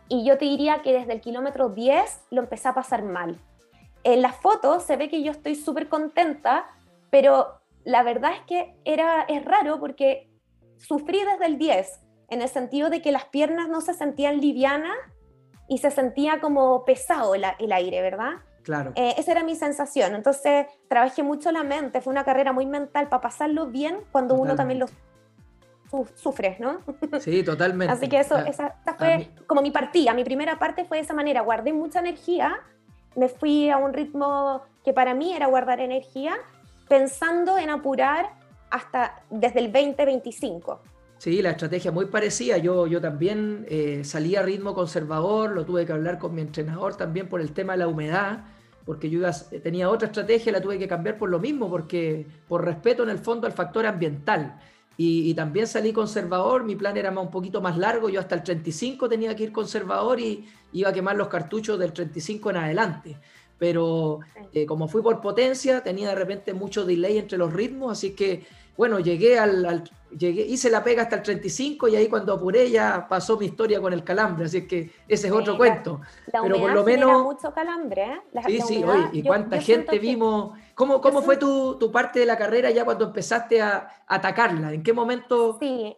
[0.10, 3.40] y yo te diría que desde el kilómetro 10 lo empecé a pasar mal.
[4.04, 6.66] En las fotos se ve que yo estoy súper contenta,
[7.12, 10.28] pero la verdad es que era, es raro porque
[10.80, 14.98] sufrí desde el 10, en el sentido de que las piernas no se sentían livianas
[15.70, 18.32] y se sentía como pesado el, el aire, ¿verdad?
[18.64, 18.94] Claro.
[18.96, 20.16] Eh, esa era mi sensación.
[20.16, 24.56] Entonces trabajé mucho la mente, fue una carrera muy mental para pasarlo bien cuando uno
[24.56, 26.80] también lo su- sufre, ¿no?
[27.20, 27.94] Sí, totalmente.
[27.94, 30.98] Así que eso, Ah, esa, esa fue mí- como mi partida, mi primera parte fue
[30.98, 32.56] de esa manera, guardé mucha energía,
[33.16, 36.34] me fui a un ritmo que para mí era guardar energía,
[36.88, 38.30] pensando en apurar
[38.72, 40.82] hasta desde el 2025.
[41.20, 42.58] Sí, la estrategia muy parecida.
[42.58, 46.96] Yo, yo también eh, salí a ritmo conservador, lo tuve que hablar con mi entrenador
[46.98, 48.40] también por el tema de la humedad,
[48.86, 52.64] porque yo a- tenía otra estrategia, la tuve que cambiar por lo mismo, porque por
[52.66, 54.60] respeto en el fondo al factor ambiental.
[54.96, 58.44] Y, y también salí conservador, mi plan era un poquito más largo, yo hasta el
[58.44, 63.18] 35 tenía que ir conservador y iba a quemar los cartuchos del 35 en adelante.
[63.58, 64.20] Pero
[64.52, 68.46] eh, como fui por potencia, tenía de repente mucho delay entre los ritmos, así que
[68.78, 69.84] bueno, llegué al, al-
[70.18, 73.80] llegué, hice la pega hasta el 35 y ahí cuando apuré ya pasó mi historia
[73.82, 76.02] con el calambre, así que ese es Sí, otro la- cuento.
[76.32, 78.22] La Pero por lo menos- mucho calambre, ¿eh?
[78.32, 80.58] La- Sí, la sí, humedad, oye, y yo- cuánta yo siento gente vimos.
[80.76, 84.16] ¿Cómo, cómo yo fue tu, tu parte de la carrera ya cuando empezaste a, a
[84.16, 84.74] atacarla?
[84.74, 85.58] ¿En qué momento?
[85.60, 85.96] Sí.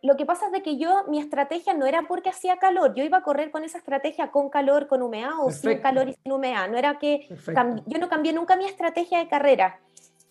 [0.00, 3.02] Lo que pasa es de que yo, mi estrategia no era porque hacía calor, yo
[3.02, 5.82] iba a correr con esa estrategia con calor, con humedad o sin Perfecto.
[5.82, 6.68] calor y sin humedad.
[6.68, 9.80] No era que cam- yo no cambié nunca mi estrategia de carrera,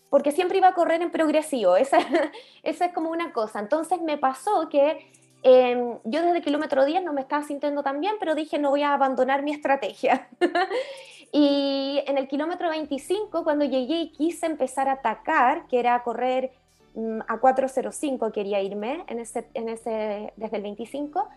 [0.10, 1.78] porque siempre iba a correr en progresivo.
[1.78, 2.00] Esa,
[2.64, 3.60] esa es como una cosa.
[3.60, 5.08] Entonces me pasó que
[5.44, 8.84] eh, yo desde kilómetro 10 no me estaba sintiendo tan bien, pero dije no voy
[8.84, 10.28] a abandonar mi estrategia.
[11.32, 16.52] y en el kilómetro 25, cuando llegué y quise empezar a atacar, que era correr
[16.96, 21.28] mm, a 4.05 quería irme en ese, en ese, desde el 25.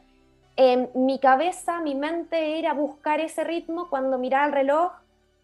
[0.56, 3.88] em, mi cabeza, mi mente era buscar ese ritmo.
[3.90, 4.92] Cuando miraba el reloj,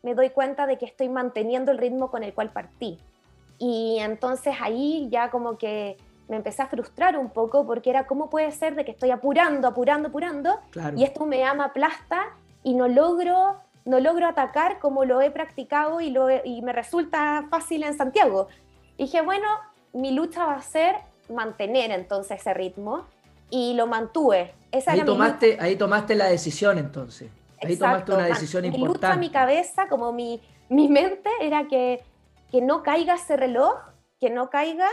[0.02, 2.98] me doy cuenta de que estoy manteniendo el ritmo con el cual partí.
[3.58, 5.96] Y entonces ahí ya como que
[6.28, 9.68] me empecé a frustrar un poco porque era cómo puede ser de que estoy apurando,
[9.68, 10.96] apurando, apurando Claro.
[10.98, 16.00] y esto me ama aplasta y no logro no logro atacar como lo he practicado
[16.00, 18.48] y, lo he- y me resulta fácil en Santiago.
[18.96, 19.46] Y dije, bueno,
[19.92, 20.96] mi lucha va a ser
[21.32, 23.04] mantener entonces ese ritmo
[23.48, 24.54] y lo mantuve.
[24.72, 25.24] Esa Ahí era mi lucha.
[25.28, 27.30] tomaste, ahí tomaste la decisión entonces.
[27.62, 29.06] Ahí tomaste Exacto, una ma- decisión mi importante.
[29.06, 32.02] lucha, mi cabeza, como mi, mi mente era que,
[32.50, 33.74] que no caiga ese reloj,
[34.20, 34.88] que no caiga,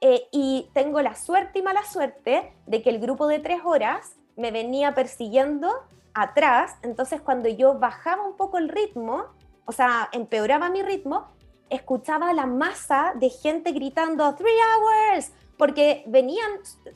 [0.00, 4.16] eh, y tengo la suerte y mala suerte de que el grupo de tres horas
[4.36, 5.72] me venía persiguiendo
[6.14, 9.24] atrás, entonces cuando yo bajaba un poco el ritmo,
[9.66, 11.26] o sea, empeoraba mi ritmo,
[11.70, 16.48] escuchaba la masa de gente gritando three hours, porque venían,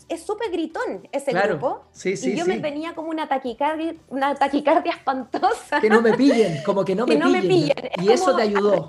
[0.09, 1.59] es súper gritón ese Claro.
[1.59, 2.50] grupo, Sí, sí, y yo sí.
[2.52, 5.81] me venía como una taquicardia, una taquicardia espantosa.
[5.81, 7.74] Que no me pillen, como que no que me no me pillen.
[7.74, 7.90] pillen.
[7.96, 8.87] Es Y eso te ayudó.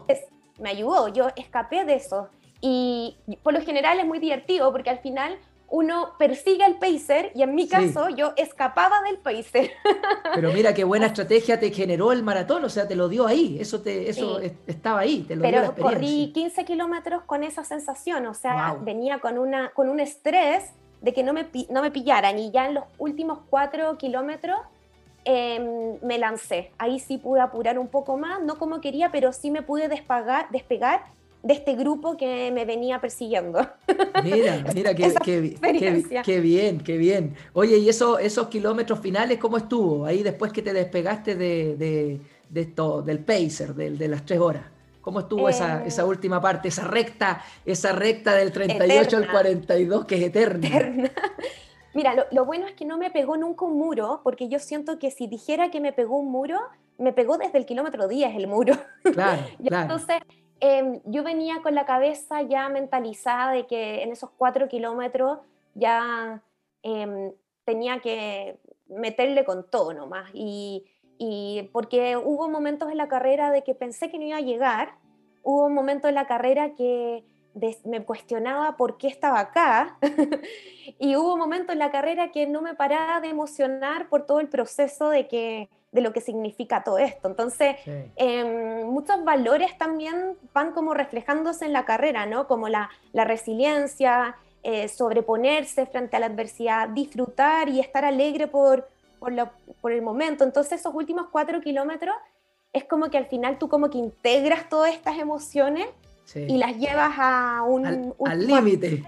[0.60, 2.30] Me ayudó, yo escapé de eso.
[2.62, 5.38] Y por lo general es muy divertido porque al final
[5.70, 7.70] uno persigue al pacer y en mi Sí.
[7.70, 9.72] caso yo escapaba del pacer.
[10.36, 13.58] Pero mira qué buena estrategia te generó el maratón, o sea, te lo dio ahí,
[13.60, 14.52] eso te, eso Sí.
[14.68, 18.74] estaba ahí, te lo dio la Pero corrí 15 kilómetros con esa sensación, o sea,
[18.74, 18.84] Wow.
[18.86, 22.68] venía con, una, con un estrés de que no me, no me pillaran y ya
[22.68, 24.58] en los últimos 4 kilómetros
[25.26, 26.72] em, me lancé.
[26.78, 30.48] Ahí sí pude apurar un poco más, no como quería, pero sí me pude despegar,
[30.52, 31.06] despegar
[31.44, 33.68] de este grupo que me venía persiguiendo.
[34.24, 35.58] Mira, mira, qué, qué-
[36.24, 37.36] qué- bien, qué bien.
[37.54, 40.06] Oye, ¿y eso, esos kilómetros finales cómo estuvo?
[40.06, 44.40] Ahí después que te despegaste de, de- de esto, del pacer, del- de, las tres
[44.40, 44.64] horas.
[45.02, 49.32] ¿Cómo estuvo esa, Eh, esa última parte, esa recta, esa recta del 38 al Eterna.
[49.34, 50.66] 42 que es eterna?
[50.68, 51.12] Eterna.
[51.94, 55.00] Mira, lo, lo bueno es que no me pegó nunca un muro, porque yo siento
[55.00, 56.60] que si dijera que me pegó un muro,
[56.98, 58.76] me pegó desde el kilómetro 10 el muro.
[59.04, 59.84] Claro, claro.
[59.84, 60.18] Entonces,
[60.66, 65.40] Em, yo venía con la cabeza ya mentalizada de que en esos cuatro kilómetros
[65.76, 66.42] ya
[66.84, 67.34] em,
[67.66, 70.30] tenía que meterle con todo nomás.
[70.34, 70.86] Y,
[71.18, 74.96] y porque hubo momentos en la carrera de que pensé que no iba a llegar,
[75.42, 77.26] hubo un momento en la carrera que
[77.86, 79.98] me cuestionaba por qué estaba acá
[81.00, 84.39] y hubo un momento en la carrera que no me paraba de emocionar por todo
[84.39, 87.28] el proceso de que de lo que significa todo esto.
[87.28, 87.76] Entonces,
[88.16, 92.48] em, muchos valores también van como reflejándose en la carrera, ¿no?
[92.48, 98.89] Como la, la resiliencia, eh, sobreponerse frente a la adversidad, disfrutar y estar alegre por,
[99.20, 99.34] por,
[99.82, 100.44] por, el momento.
[100.44, 102.16] Entonces, esos últimos cuatro kilómetros
[102.74, 105.88] es como que al final tú como que integras todas estas emociones
[106.36, 108.14] y las llevas a un...
[108.26, 109.04] Al límite.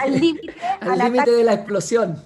[0.00, 0.54] Al límite.
[0.80, 2.22] al límite de la explosión.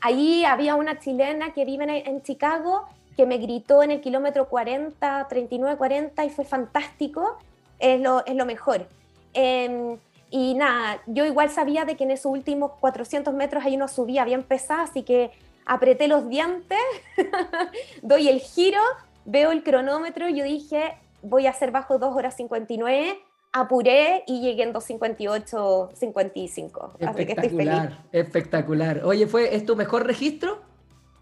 [0.00, 2.86] Allí había una chilena que vive en Chicago
[3.20, 7.36] que me gritó en el kilómetro 40, 39, 40 y fue fantástico,
[7.78, 8.88] es lo, es lo mejor.
[9.34, 9.98] Em,
[10.30, 14.24] y nada, yo igual sabía de que en esos últimos 400 metros ahí no subía
[14.24, 15.32] bien pesada, así que
[15.66, 16.78] apreté los dientes,
[18.02, 18.80] doy el giro,
[19.26, 23.18] veo el cronómetro y yo dije, voy a hacer bajo 2 horas 59,
[23.52, 26.92] apuré y llegué en 2.58, 55.
[27.06, 27.90] Así que estoy feliz.
[28.12, 29.02] Espectacular.
[29.04, 30.60] Oye, ¿fue, ¿es tu mejor registro?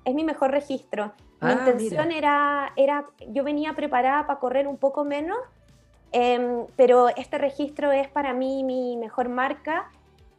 [0.04, 1.12] Es mi mejor registro.
[1.40, 5.38] Mi ah, intención era, era, yo venía preparada para correr un poco menos,
[6.12, 9.90] em, pero este registro es para mí mi mejor marca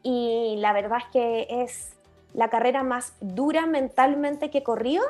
[0.04, 1.94] y la verdad es que es
[2.34, 5.04] la carrera más dura mentalmente que he corrido.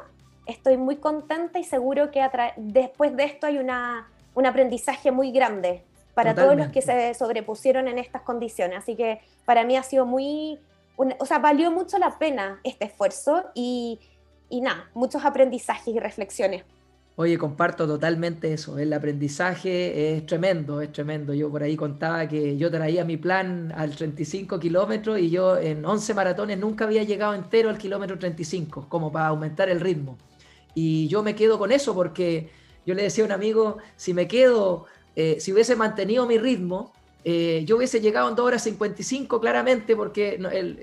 [0.46, 5.84] Estoy muy contenta y seguro que después de esto hay una, un aprendizaje muy grande
[6.20, 8.80] para todos los que se sobrepusieron en estas condiciones.
[8.80, 10.60] Así que para mí ha sido muy,
[10.98, 14.02] o sea, valió mucho la pena este esfuerzo y,
[14.50, 16.66] y nada, muchos aprendizajes y reflexiones.
[17.16, 18.78] Oye, comparto totalmente eso.
[18.78, 21.34] El aprendizaje es tremendo, es tremendo.
[21.34, 25.86] Yo por ahí contaba que yo traía mi plan al 35 kilómetros y yo en
[25.86, 30.18] 11 maratones nunca había llegado entero al kilómetro 35, como para aumentar el ritmo.
[30.76, 32.50] Y yo me quedo con eso porque
[32.86, 34.86] yo le decía a un amigo, si me quedo,
[35.22, 36.94] eh, si hubiese mantenido mi ritmo,
[37.26, 40.40] eh, yo hubiese llegado en 2 horas 55 claramente porque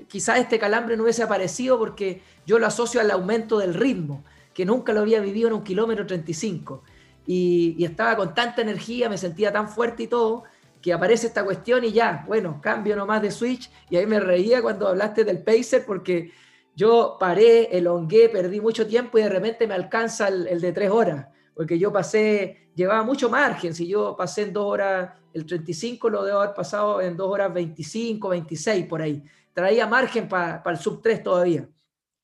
[0.07, 4.23] quizás este calambre no hubiese aparecido porque yo lo asocio al aumento del ritmo,
[4.53, 6.83] que nunca lo había vivido en un kilómetro 35.
[7.25, 10.43] Y, y estaba con tanta energía, me sentía tan fuerte y todo,
[10.83, 13.71] que aparece esta cuestión y ya, bueno, cambio nomás de switch.
[13.89, 16.31] Y ahí me reía cuando hablaste del pacer porque
[16.75, 20.91] yo paré, elongué, perdí mucho tiempo y de repente me alcanza el, el de 3
[20.91, 26.07] horas porque yo pasé, llevaba mucho margen, si yo pasé en 2 horas, el 35
[26.07, 30.77] lo debo haber pasado en 2 horas 25, 26 por ahí, traía margen para el
[30.77, 31.67] sub 3 todavía.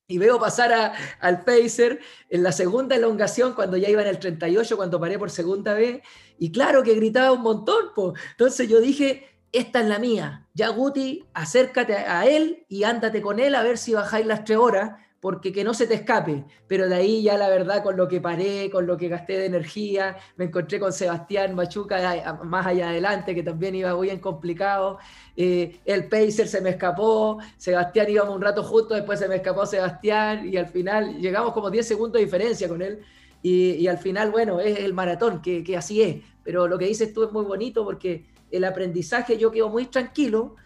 [0.07, 4.77] Y veo pasar al Pacer en la segunda elongación, cuando ya iba en el 38,
[4.77, 6.03] cuando paré por segunda vez,
[6.37, 8.13] y claro que gritaba un montón, pues.
[8.31, 13.39] entonces yo dije, esta es la mía, ya Guti, acércate a él y ándate con
[13.39, 14.91] él a ver si bajáis las tres horas,
[15.23, 16.43] porque que no se te escape.
[16.67, 19.45] Pero de ahí ya la verdad, con lo que paré, con lo que gasté de
[19.45, 24.97] energía, me encontré con Sebastián Machuca más allá adelante, que también iba muy bien complicado.
[25.37, 29.65] Eh, el Pacer se me escapó, Sebastián íbamos un rato justo, después se me escapó
[29.65, 32.99] Sebastián y al final llegamos como 10 segundos de diferencia con él.
[33.41, 36.17] Y, al final, bueno, es el maratón, que así es.
[36.43, 40.57] Pero lo que dices tú es muy bonito porque el aprendizaje yo quedo muy tranquilo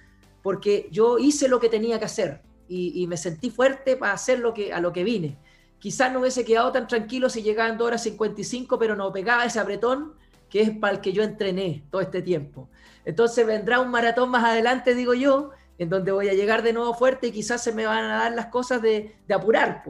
[0.42, 4.54] porque yo hice lo que tenía que hacer y, me sentí fuerte para hacer lo
[4.54, 5.38] que, a lo que vine.
[5.80, 9.46] Quizás no hubiese quedado tan tranquilo si llegaba en 2 horas 55, pero no pegaba
[9.46, 10.14] ese apretón
[10.50, 12.70] que es para el que yo entrené todo este tiempo.
[13.06, 16.94] Entonces vendrá un maratón más adelante, digo yo, en donde voy a llegar de nuevo
[16.94, 19.84] fuerte y quizás se me van a dar las cosas de, de apurar,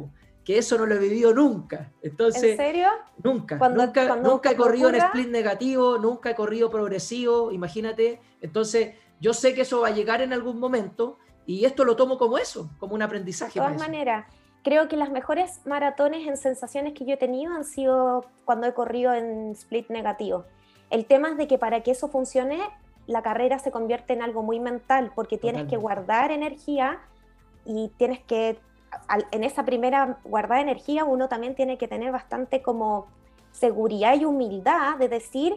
[0.44, 1.92] que eso no lo he vivido nunca.
[2.02, 2.90] Entonces, ¿En serio?
[3.24, 8.20] Nunca, nunca, nunca he corrido en split negativo, nunca he corrido progresivo, imagínate.
[8.42, 12.18] Entonces, yo sé que eso va a llegar en algún momento y esto lo tomo
[12.18, 13.60] como eso, como un aprendizaje.
[13.60, 14.28] De todas maneras,
[14.64, 18.74] creo que las mejores maratones en sensaciones que yo he tenido han sido cuando he
[18.74, 20.44] corrido en split negativo.
[20.90, 22.60] El tema es de que para que eso funcione,
[23.08, 27.00] la carrera se convierte en algo muy mental, porque tienes que guardar energía
[27.66, 28.60] y tienes que,
[29.32, 33.08] en esa primera guardada energía, uno también tiene que tener bastante como
[33.54, 35.56] seguridad y humildad de decir,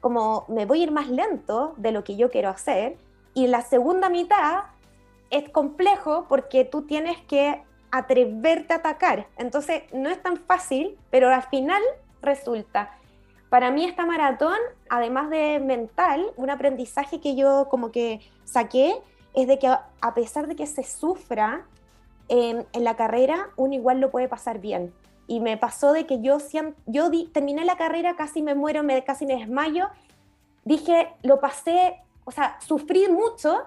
[0.00, 2.96] como me voy a ir más lento de lo que yo quiero hacer,
[3.34, 4.73] y en la segunda mitad
[5.34, 9.26] es complejo porque tú tienes que atreverte a atacar.
[9.36, 11.82] Entonces no es tan fácil, pero al final
[12.22, 12.96] resulta.
[13.48, 18.94] Para mí esta maratón, además de mental, un aprendizaje que yo como que saqué
[19.34, 21.66] es de que a pesar de que se sufra
[22.28, 24.94] en la carrera, uno igual lo puede pasar bien.
[25.26, 26.38] Y me pasó de que yo,
[26.86, 29.88] yo terminé la carrera, casi me muero, me, casi me desmayo,
[30.64, 33.64] dije, lo pasé, o sea, sufrí mucho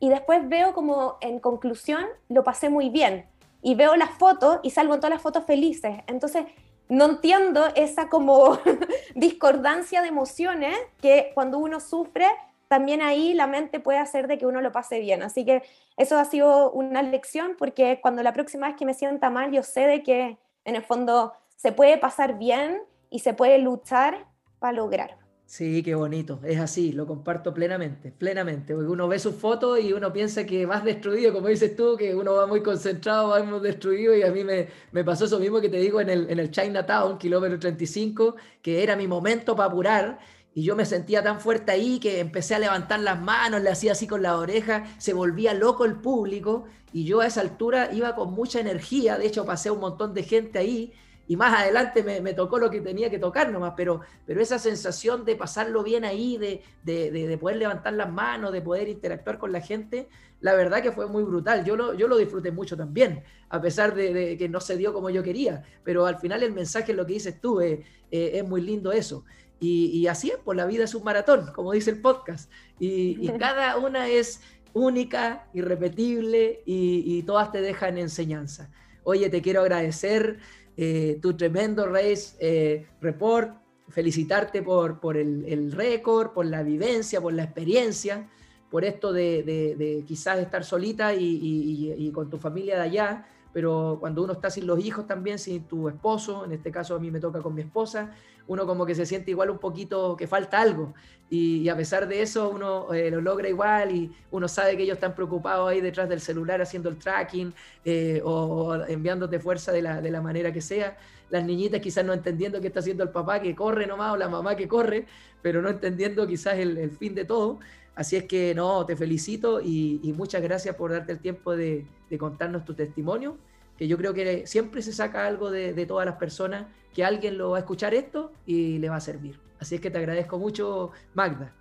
[0.00, 3.26] y después veo como en conclusión, lo pasé muy bien.
[3.62, 5.98] Y veo las fotos y salgo en todas las fotos felices.
[6.06, 6.44] Entonces,
[6.88, 8.58] no entiendo esa como
[9.14, 12.26] discordancia de emociones que cuando uno sufre,
[12.68, 15.22] también ahí la mente puede hacer de que uno lo pase bien.
[15.22, 15.62] Así que
[15.96, 19.62] eso ha sido una lección porque cuando la próxima vez que me sienta mal, yo
[19.62, 24.26] sé de que en el fondo se puede pasar bien y se puede luchar
[24.58, 25.27] para lograr.
[25.50, 26.40] Sí, qué bonito.
[26.44, 28.74] Es así, lo comparto plenamente, plenamente.
[28.74, 32.14] Porque uno ve sus fotos y uno piensa que vas destruido, como dices tú, que
[32.14, 34.14] uno va muy concentrado, va muy destruido.
[34.14, 36.50] Y a mí me, me pasó eso mismo que te digo en el, en el
[36.50, 40.18] Chinatown, kilómetro 35, que era mi momento para apurar.
[40.52, 43.92] Y yo me sentía tan fuerte ahí que empecé a levantar las manos, le hacía
[43.92, 46.66] así con la oreja, se volvía loco el público.
[46.92, 49.16] Y yo a esa altura iba con mucha energía.
[49.16, 50.92] De hecho, pasé un montón de gente ahí
[51.28, 55.26] y más adelante me, tocó lo que tenía que tocar nomás, pero, pero esa sensación
[55.26, 59.60] de pasarlo bien ahí, de, de, poder levantar las manos, de poder interactuar con la
[59.60, 60.08] gente,
[60.40, 61.66] la verdad que fue muy brutal.
[61.66, 65.10] Yo lo, yo lo disfruté mucho también, a pesar de, que no se dio como
[65.10, 68.62] yo quería, pero al final el mensaje, lo que dices tú, eh, eh, es muy
[68.62, 69.24] lindo eso.
[69.60, 73.28] Y, así es, pues, la vida es un maratón, como dice el podcast, y, y
[73.38, 74.40] cada una es
[74.72, 78.70] única, irrepetible y, y todas te dejan enseñanza.
[79.02, 80.38] Oye, te quiero agradecer
[80.80, 83.50] eh, tu tremendo race eh, report,
[83.88, 88.30] felicitarte por, por el, récord, por la vivencia, por la experiencia,
[88.70, 94.34] por esto de, quizás estar solita y, con tu familia de allá, pero cuando uno
[94.34, 97.40] está sin los hijos también, sin tu esposo, en este caso a mí me toca
[97.40, 98.12] con mi esposa,
[98.46, 100.94] uno como que se siente igual un poquito que falta algo.
[101.30, 104.96] Y, a pesar de eso, uno eh, lo logra igual y uno sabe que ellos
[104.96, 107.52] están preocupados ahí detrás del celular haciendo el tracking
[107.84, 110.96] eh, o, enviándote fuerza de la, de la, manera que sea.
[111.28, 114.30] Las niñitas quizás no entendiendo qué está haciendo el papá que corre nomás o la
[114.30, 115.06] mamá que corre,
[115.42, 117.58] pero no entendiendo quizás el, fin de todo.
[117.98, 122.16] Así es que no, te felicito y, muchas gracias por darte el tiempo de, de
[122.16, 123.36] contarnos tu testimonio
[123.76, 127.36] que yo creo que siempre se saca algo de, de, todas las personas, que alguien
[127.36, 129.40] lo va a escuchar esto y le va a servir.
[129.58, 131.52] Así es que te agradezco mucho, Magda.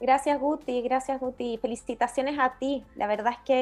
[0.00, 1.58] Gracias, Guti, gracias, Guti.
[1.58, 2.84] Felicitaciones a ti.
[2.94, 3.60] La verdad es que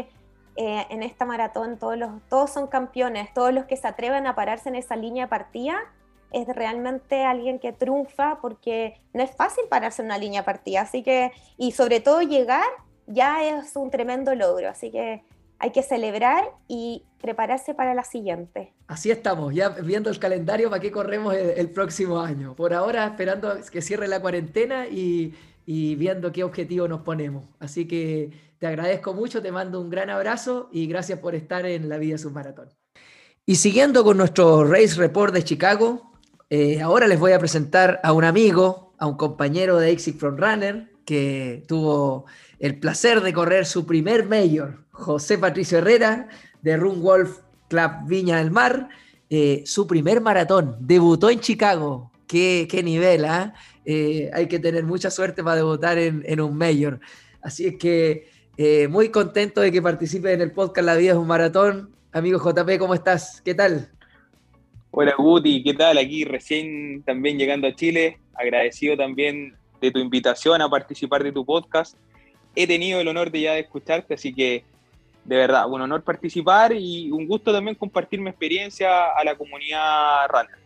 [0.57, 4.35] eh, en esta maratón todos, los, todos son campeones, todos los que se atreven a
[4.35, 5.91] pararse en esa línea de partida
[6.33, 11.03] es realmente alguien que triunfa porque no es fácil pararse en una línea partida, así
[11.03, 12.65] que, y sobre todo llegar
[13.07, 15.23] ya es un tremendo logro, así que
[15.61, 18.73] hay que celebrar y prepararse para la siguiente.
[18.87, 22.57] Así estamos, ya viendo el calendario para qué corremos el, próximo año.
[22.57, 25.35] Por ahora esperando que cierre la cuarentena y,
[25.67, 27.45] viendo qué objetivo nos ponemos.
[27.61, 31.89] Así que te agradezco mucho, te mando un gran abrazo y gracias por estar en
[31.89, 32.71] la Vida Submaratón.
[33.45, 36.10] Y siguiendo con nuestro Race Report de Chicago,
[36.51, 40.37] eh, ahora les voy a presentar a un amigo, a un compañero de Exit From
[40.37, 42.27] Runner, que tuvo
[42.59, 46.29] el placer de correr su primer mayor, José Patricio Herrera,
[46.63, 48.89] de Run Wolf Club Viña del Mar,
[49.31, 52.11] eh, su primer maratón, debutó en Chicago.
[52.27, 53.55] Qué, qué nivel, ¿ah?
[53.85, 54.31] ¿eh?
[54.33, 57.01] hay que tener mucha suerte para debutar en, un mayor.
[57.43, 61.19] Así es que eh, muy contento de que participe en el podcast La vida es
[61.19, 61.91] un maratón.
[62.13, 63.41] Amigo JP, ¿cómo estás?
[63.45, 63.91] ¿Qué tal?
[64.93, 65.99] Hola Guti, ¿qué tal?
[65.99, 71.45] Aquí recién también llegando a Chile, agradecido también de tu invitación a participar de tu
[71.47, 71.97] podcast.
[72.57, 74.65] He tenido el honor de ya de escucharte, así que
[75.25, 80.27] de verdad, un honor participar y un gusto también compartir mi experiencia a la comunidad
[80.29, 80.59] runner.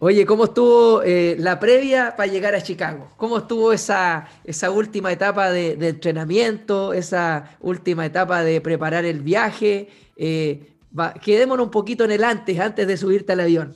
[0.00, 3.12] Oye, ¿cómo estuvo eh, la previa para llegar a Chicago?
[3.16, 9.88] ¿Cómo estuvo esa, esa última etapa de, entrenamiento, esa última etapa de preparar el viaje?
[10.16, 10.77] Eh,
[11.22, 13.74] quedémonos un poquito en el antes, antes de subirte al avión.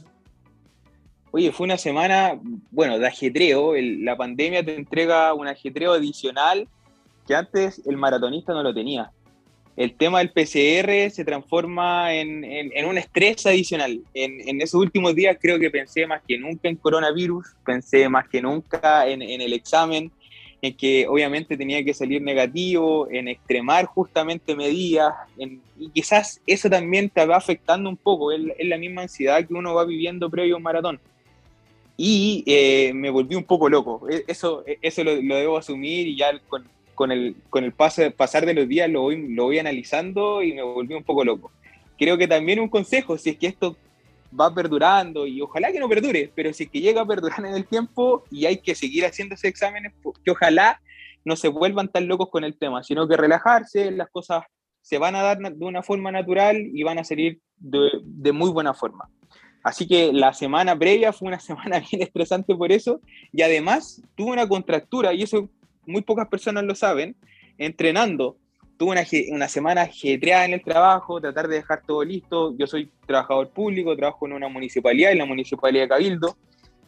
[1.31, 2.39] Oye, fue una semana,
[2.71, 3.73] bueno, de ajetreo.
[3.75, 6.69] la pandemia te entrega un ajetreo adicional
[7.27, 9.11] que antes el maratonista no lo tenía.
[9.75, 12.45] El tema del PCR se transforma en,
[12.87, 14.01] un estrés adicional.
[14.13, 18.43] En, esos últimos días creo que pensé más que nunca en coronavirus, pensé más que
[18.43, 20.13] nunca en, el examen,
[20.61, 25.15] en que obviamente tenía que salir negativo, en extremar justamente medidas,
[25.83, 29.75] y quizás eso también te va afectando un poco, es, la misma ansiedad que uno
[29.75, 31.01] va viviendo previo a un maratón
[31.97, 34.09] y eh, me volví un poco loco.
[34.09, 38.47] E, eso, eso lo, debo asumir y ya con, con el, con el paso, pasar
[38.47, 41.51] de los días lo voy, lo voy analizando y me volví un poco loco.
[41.99, 43.77] Creo que también un consejo, si es que esto
[44.39, 47.55] va perdurando y ojalá que no perdure, pero si es que llega a perdurar en
[47.55, 50.81] el tiempo y hay que seguir haciendo esos exámenes, pues, que ojalá
[51.25, 54.45] no se vuelvan tan locos con el tema, sino que relajarse, las cosas
[54.83, 58.75] se van a dar de una forma natural y van a salir de, muy buena
[58.75, 59.09] forma.
[59.63, 63.01] Así que la semana previa fue una semana bien estresante por eso
[63.33, 65.49] y además tuve una contractura y eso
[65.87, 67.17] muy pocas personas lo saben,
[67.59, 68.37] entrenando.
[68.77, 69.05] Tuve una,
[69.35, 72.57] una semana ajetreada en el trabajo, tratar de dejar todo listo.
[72.57, 76.37] Yo soy trabajador público, trabajo en una municipalidad, en la municipalidad de Cabildo,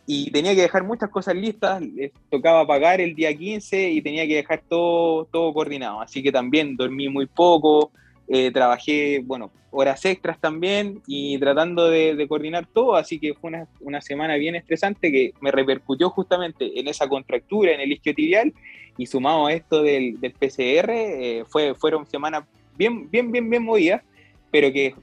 [0.06, 1.80] y tenía que dejar muchas cosas listas.
[1.82, 6.00] Les tocaba pagar el día 15 y tenía que dejar todo, todo coordinado.
[6.00, 7.90] Así que también dormí muy poco,
[8.28, 13.66] eh, trabajé, bueno, horas extras también y tratando de, coordinar todo, así que fue una,
[13.80, 18.54] una, semana bien estresante que me repercutió justamente en esa contractura, en el isquiotibial
[18.96, 22.44] y sumado a esto del, del PCR, eh, fue, fueron semanas
[22.76, 24.02] bien, bien, bien, bien movidas,
[24.50, 24.94] pero que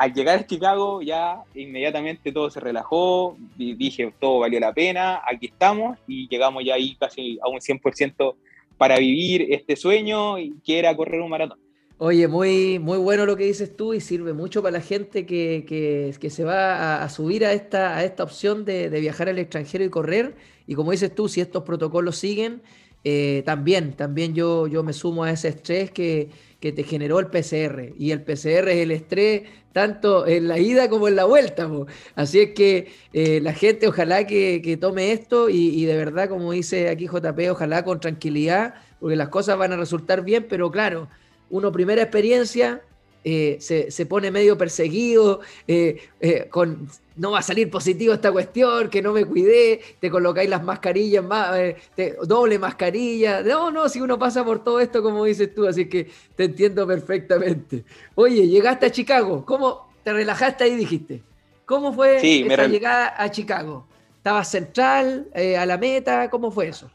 [0.00, 5.48] al llegar a Chicago ya inmediatamente todo se relajó, dije todo valió la pena, aquí
[5.48, 8.34] estamos y llegamos ya ahí casi a un 100%
[8.78, 11.58] para vivir este sueño que era correr un maratón.
[11.98, 15.66] Oye, muy, muy bueno lo que dices tú y sirve mucho para la gente que,
[16.18, 19.84] que, se va a, subir a esta, a esta opción de, de, viajar al extranjero
[19.84, 20.34] y correr.
[20.66, 22.62] Y como dices tú, si estos protocolos siguen,
[23.04, 26.30] eh, también, también yo, yo me sumo a ese estrés que,
[26.60, 27.94] que, te generó el PCR.
[27.98, 29.42] Y el PCR es el estrés
[29.72, 31.68] tanto en la ida como en la vuelta.
[32.14, 36.52] Así es que eh, la gente ojalá que, que tome esto y, de verdad, como
[36.52, 41.08] dice aquí JP, ojalá con tranquilidad, porque las cosas van a resultar bien, pero claro
[41.50, 42.80] uno primera experiencia,
[43.22, 48.88] eh, se, pone medio perseguido, eh, eh, con no va a salir positivo esta cuestión,
[48.88, 51.22] que no me cuidé, te colocáis las mascarillas,
[52.22, 53.42] doble mascarilla.
[53.42, 56.86] No, no, si uno pasa por todo esto, como dices tú, así que te entiendo
[56.86, 57.84] perfectamente.
[58.14, 61.22] Oye, llegaste a Chicago, ¿cómo te relajaste ahí dijiste?
[61.66, 62.16] ¿Cómo fue
[62.46, 63.86] esa llegada a Chicago?
[64.16, 66.30] ¿Estabas central, a la meta?
[66.30, 66.90] ¿Cómo fue eso?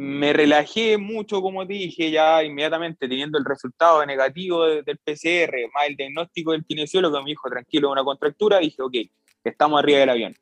[0.00, 5.88] Me relajé mucho, como te dije, ya inmediatamente teniendo el resultado negativo del PCR, más
[5.88, 8.94] el diagnóstico del kinesiólogo, me dijo, tranquilo, una contractura, dije, ok,
[9.42, 10.34] estamos arriba del avión.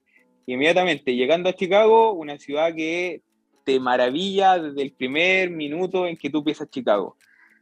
[0.44, 3.22] Inmediatamente, llegando a Chicago, una ciudad que
[3.64, 7.16] te maravilla desde el primer minuto en que tú piensas Chicago.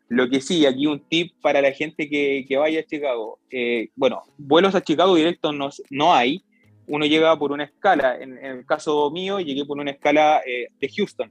[0.09, 3.38] Lo que sí, aquí un tip para la gente que, que vaya a Chicago.
[3.53, 6.42] Eh, bueno, vuelos a Chicago directos no, no hay.
[6.88, 8.18] Uno llega por una escala.
[8.20, 11.30] En, el caso mío, llegué por una escala eh, de Houston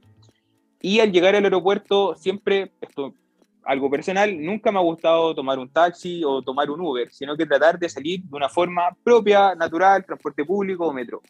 [0.84, 3.14] y al llegar al aeropuerto, siempre, esto
[3.62, 7.46] algo personal, nunca me ha gustado tomar un taxi o tomar un Uber, sino que
[7.46, 11.22] tratar de salir de una forma propia, natural, transporte público o metro.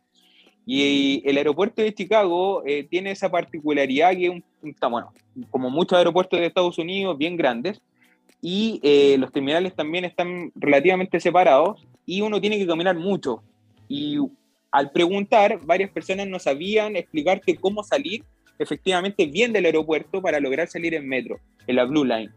[0.67, 5.13] Y el aeropuerto de Chicago eh, tiene esa particularidad que está, bueno,
[5.51, 7.81] como muchos aeropuertos de Estados Unidos, bien grandes,
[8.43, 13.41] y eh, los terminales también están relativamente separados y uno tiene que caminar mucho.
[13.89, 14.19] Y
[14.73, 18.25] al preguntar, varias personas no sabían explicarte cómo salir
[18.59, 22.31] efectivamente bien del aeropuerto para lograr salir en metro, en la Blue Line.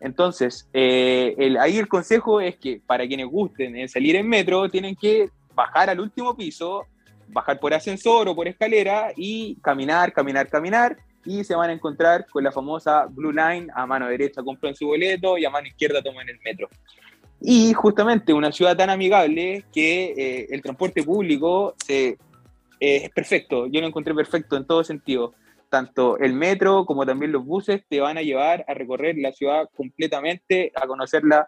[0.00, 5.30] Entonces, eh, ahí el consejo es que para quienes gusten salir en metro, tienen que
[5.54, 6.86] bajar al último piso,
[7.28, 12.26] bajar por ascensor o por escalera y caminar, caminar, caminar, y se van a encontrar
[12.30, 16.02] con la famosa Blue Line, a mano derecha compran su boleto y a mano izquierda
[16.02, 16.68] toman el metro.
[17.40, 22.16] Y justamente una ciudad tan amigable que eh, el transporte público se, eh,
[22.78, 25.34] es perfecto, yo lo encontré perfecto en todo sentido
[25.68, 29.68] tanto el metro como también los buses te van a llevar a recorrer la ciudad
[29.74, 31.46] completamente, a conocerla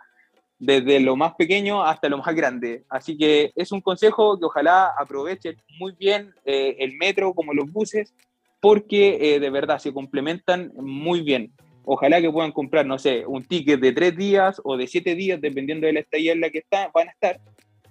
[0.58, 2.84] desde lo más pequeño hasta lo más grande.
[2.88, 7.70] Así que es un consejo que ojalá aprovechen muy bien eh, el metro como los
[7.70, 8.14] buses,
[8.60, 11.52] porque eh, de verdad se complementan muy bien.
[11.84, 15.40] Ojalá que puedan comprar, no sé, un ticket de tres días o de siete días,
[15.40, 17.40] dependiendo de la estadía en la que están, van a estar,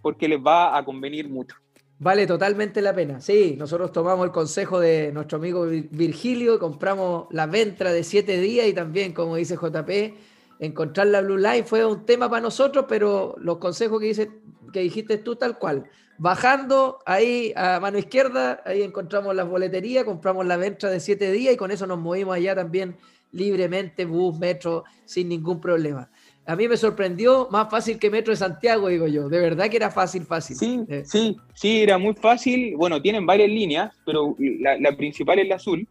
[0.02, 1.56] porque les va a convenir mucho.
[2.00, 3.20] Vale totalmente la pena.
[3.22, 8.68] Sí, nosotros tomamos el consejo de nuestro amigo Virgilio, compramos la ventra de siete días
[8.68, 10.16] y también, como dice JP,
[10.60, 14.32] encontrar la Blue Line fue un tema para nosotros, pero los consejos que, dice,
[14.72, 15.90] que dijiste tú tal cual.
[16.20, 21.56] Bajando ahí a mano izquierda, ahí encontramos las boleterías, compramos la ventra de siete días
[21.56, 22.96] y con eso nos movimos allá también
[23.32, 26.12] libremente, bus, metro, sin ningún problema
[26.48, 29.28] a mí me sorprendió más fácil que Metro de Santiago, digo yo.
[29.28, 30.56] De verdad que era fácil, fácil.
[30.56, 31.04] Sí, eh.
[31.06, 32.74] sí, sí, era muy fácil.
[32.78, 35.86] Bueno, tienen varias líneas, pero la, principal es la azul.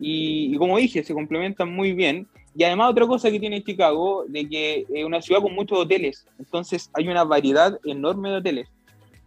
[0.00, 2.26] Y, como dije, se complementan muy bien.
[2.52, 6.26] Y además otra cosa que tiene Chicago, de que es una ciudad con muchos hoteles.
[6.36, 8.68] Entonces hay una variedad enorme de hoteles.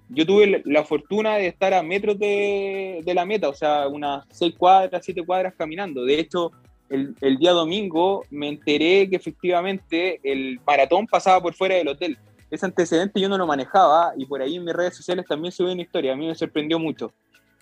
[0.09, 4.25] Yo tuve la fortuna de estar a metros de, de la meta, o sea, unas
[4.29, 6.03] seis cuadras, siete cuadras caminando.
[6.03, 6.51] De hecho,
[6.89, 12.17] el, el, día domingo me enteré que efectivamente el maratón pasaba por fuera del hotel.
[12.49, 15.71] Ese antecedente yo no lo manejaba y por ahí en mis redes sociales también subí
[15.71, 16.13] una historia.
[16.13, 17.11] A mí me sorprendió mucho.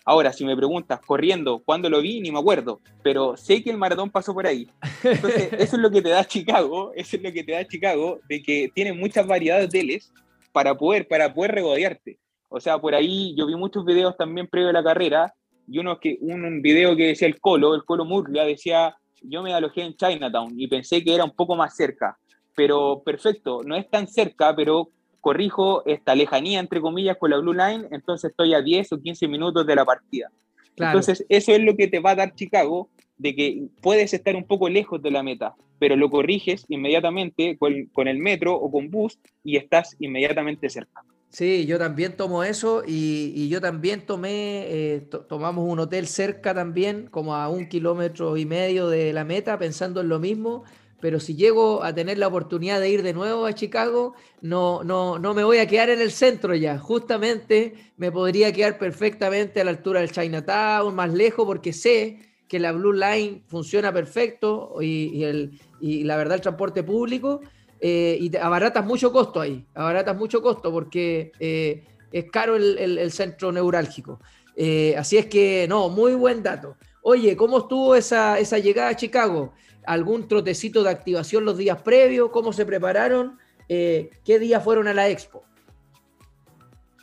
[0.06, 2.20] Ahora, si me preguntas corriendo, ¿cuándo lo vi?
[2.20, 4.70] Ni me acuerdo, pero sé que el maratón pasó por ahí.
[5.02, 8.20] Entonces, eso es lo que te da Chicago, eso es lo que te da Chicago,
[8.28, 10.12] de que tiene muchas variedades de hoteles
[10.52, 12.20] para poder, para poder regodearte.
[12.50, 15.34] O sea, por ahí yo vi muchos videos también previo a la carrera
[15.68, 19.54] y uno que, un, video que decía el Colo, el Colo Murlia, decía, yo me
[19.54, 22.18] alojé en Chinatown y pensé que era un poco más cerca,
[22.56, 24.90] pero perfecto, no es tan cerca, pero
[25.22, 29.28] corrijo esta lejanía, entre comillas, con la Blue Line, entonces estoy a 10 o 15
[29.28, 30.30] minutos de la partida.
[30.76, 34.44] Entonces, eso es lo que te va a dar Chicago, de que puedes estar un
[34.44, 39.20] poco lejos de la meta, pero lo corriges inmediatamente con, el metro o con bus
[39.44, 41.04] y estás inmediatamente cerca.
[41.34, 47.08] Sí, yo también tomo eso y, yo también tomé, eh, tomamos un hotel cerca también,
[47.08, 50.64] como a un kilómetro y medio de la meta, pensando en lo mismo
[51.04, 55.20] pero si llego a tener la oportunidad de ir de nuevo a Chicago, no, no,
[55.20, 56.80] no me voy a quedar en el centro ya.
[56.80, 62.58] Justamente me podría quedar perfectamente a la altura del Chinatown, más lejos, porque sé que
[62.58, 67.42] la Blue Line funciona perfecto y, el, y la verdad el transporte público,
[67.86, 73.52] eh, y abaratas mucho costo ahí, abaratas mucho costo porque eh, es caro el, centro
[73.52, 74.22] neurálgico.
[74.56, 76.78] Eh, así es que, no, muy buen dato.
[77.02, 79.54] Oye, ¿cómo estuvo esa, esa llegada a Chicago?
[79.86, 84.94] algún trotecito de activación los días previos, cómo se prepararon, eh, qué días fueron a
[84.94, 85.44] la expo.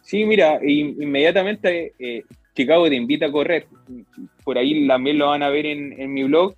[0.01, 1.93] Sí, mira, inmediatamente
[2.55, 3.66] Chicago te invita a correr.
[4.45, 6.55] Por ahí también lo van a ver en, mi blog.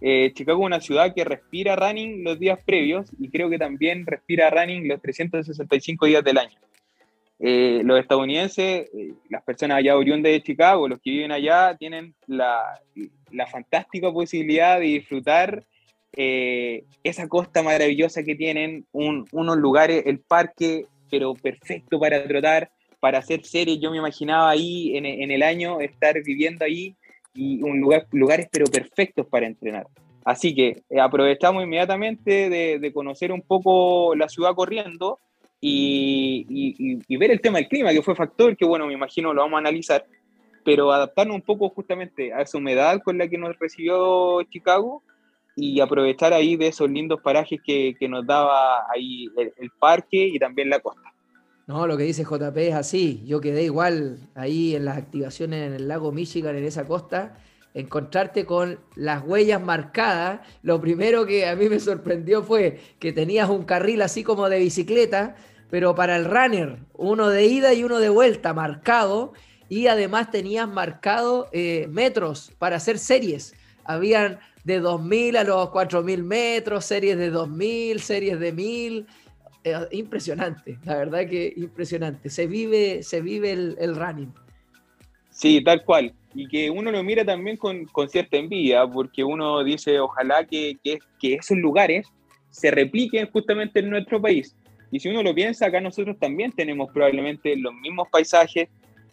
[0.00, 4.06] Eh, Chicago es una ciudad que respira running los días previos y creo que también
[4.06, 6.58] respira running los 365 días del año.
[7.38, 8.90] los estadounidenses,
[9.28, 12.80] las personas allá oriundas de Chicago, los que viven allá, tienen la,
[13.50, 15.64] fantástica posibilidad de disfrutar
[16.18, 22.70] eh, esa costa maravillosa que tienen, unos lugares, el parque, pero perfecto para trotar,
[23.00, 23.78] para hacer series.
[23.80, 26.96] Yo me imaginaba ahí en, el año estar viviendo ahí
[27.36, 29.86] y un lugar, lugares, pero perfectos para entrenar.
[30.24, 35.20] Así que eh, aprovechamos inmediatamente de, conocer un poco la ciudad corriendo
[35.60, 36.46] y,
[37.06, 39.56] y, ver el tema del clima, que fue factor que, bueno, me imagino lo vamos
[39.56, 40.04] a analizar
[40.66, 45.00] pero adaptarnos un poco justamente a esa humedad con la que nos recibió Chicago
[45.54, 50.40] y aprovechar ahí de esos lindos parajes que, que nos daba ahí el, parque y
[50.40, 51.14] también la costa.
[51.66, 53.24] No, lo que dice JP es así.
[53.26, 57.38] Yo quedé igual ahí en las activaciones en el lago Michigan, en esa costa,
[57.74, 60.40] encontrarte con las huellas marcadas.
[60.62, 64.60] Lo primero que a mí me sorprendió fue que tenías un carril así como de
[64.60, 65.34] bicicleta,
[65.68, 69.32] pero para el runner, uno de ida y uno de vuelta marcado
[69.68, 73.54] y además tenías marcado eh, metros para hacer series.
[73.82, 79.06] Habían de 2.000 a los 4.000 metros, series de 2.000, series de 1.000.
[79.66, 82.30] Eh, impresionante, la verdad que impresionante.
[82.30, 84.32] Se vive, se vive el, running.
[85.30, 86.14] Sí, tal cual.
[86.36, 91.00] Y que uno lo mira también con, cierta envidia, porque uno dice, ojalá que, que,
[91.18, 92.06] que esos lugares
[92.48, 94.54] se repliquen justamente en nuestro país.
[94.92, 98.68] Y si uno lo piensa, acá nosotros también tenemos probablemente los mismos paisajes,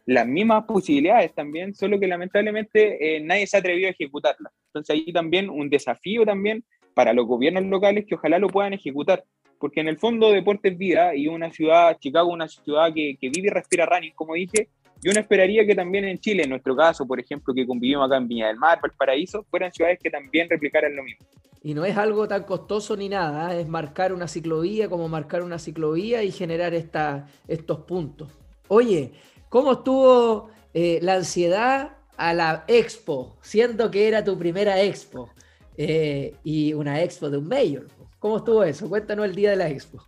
[0.06, 4.54] las mismas posibilidades también, solo que lamentablemente eh, nadie se ha atrevido a ejecutarlas.
[4.68, 9.24] Entonces ahí también un desafío también para los gobiernos locales que ojalá lo puedan ejecutar,
[9.64, 13.30] porque en el fondo deporte es vida y una ciudad, Chicago, una ciudad que, que
[13.30, 14.68] vive y respira running, como dije,
[15.02, 18.18] yo no esperaría que también en Chile, en nuestro caso, por ejemplo, que convivimos acá
[18.18, 21.26] en Viña del Mar, Paraíso, fueran ciudades que también replicaran lo mismo.
[21.64, 23.62] Y no es algo tan costoso ni nada, ¿eh?
[23.62, 28.28] es marcar una ciclovía como marcar una ciclovía y generar esta, estos puntos.
[28.68, 29.14] Oye,
[29.54, 35.30] ¿Cómo estuvo eh, la ansiedad a la expo, siendo que era tu primera expo
[35.78, 37.86] eh, y una expo de un mayor?
[38.24, 38.88] ¿Cómo estuvo eso?
[38.88, 40.02] Cuéntanos el día de la expo.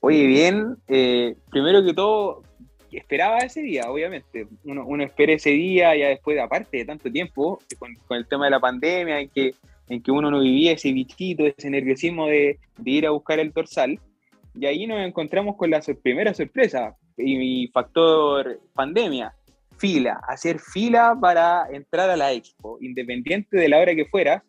[0.00, 2.42] Oye, bien, eh, primero que todo,
[2.90, 4.48] esperaba ese día, obviamente.
[4.64, 8.46] Uno, uno espera ese día, ya después, de, aparte de tanto tiempo, con, el tema
[8.46, 9.54] de la pandemia, en que,
[9.88, 13.52] en que uno no vivía ese bichito, ese nerviosismo de, de ir a buscar el
[13.52, 14.00] dorsal.
[14.56, 19.32] Y ahí nos encontramos con la primera sorpresa y, factor pandemia,
[19.76, 24.42] fila, hacer fila para entrar a la expo, independiente de la hora que fuera,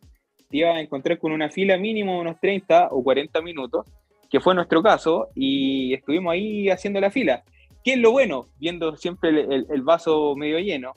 [0.50, 3.86] te ibas a encontrar con una fila mínimo de unos 30 o 40 minutos,
[4.30, 7.43] que fue nuestro caso, y estuvimos ahí haciendo la fila.
[7.84, 8.47] ¿Qué es lo bueno?
[8.60, 10.93] Viendo siempre el, vaso medio lleno,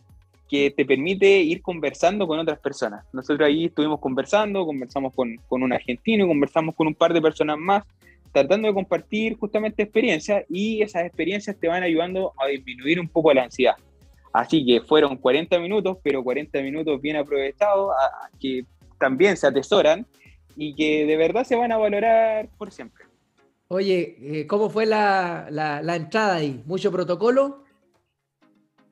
[0.48, 3.04] que te permite ir conversando con otras personas.
[3.12, 7.58] Nosotros ahí estuvimos conversando, conversamos con, con un argentino, conversamos con un par de personas
[7.58, 7.84] más,
[8.32, 13.32] tratando de compartir justamente experiencias y esas experiencias te van ayudando a disminuir un poco
[13.32, 13.76] la ansiedad.
[14.32, 17.92] Así que fueron 40 minutos, pero 40 minutos bien aprovechados,
[18.40, 18.64] que
[19.02, 20.06] también se atesoran
[20.56, 23.04] y que de verdad se van a valorar por siempre.
[23.66, 26.62] Oye, eh, ¿cómo fue la, la entrada ahí?
[26.66, 27.62] ¿Mucho protocolo?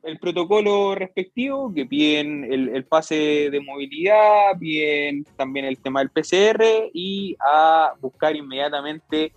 [0.02, 6.90] el protocolo respectivo, que piden el, pase de movilidad, piden también el tema del PCR
[6.92, 9.32] y a buscar inmediatamente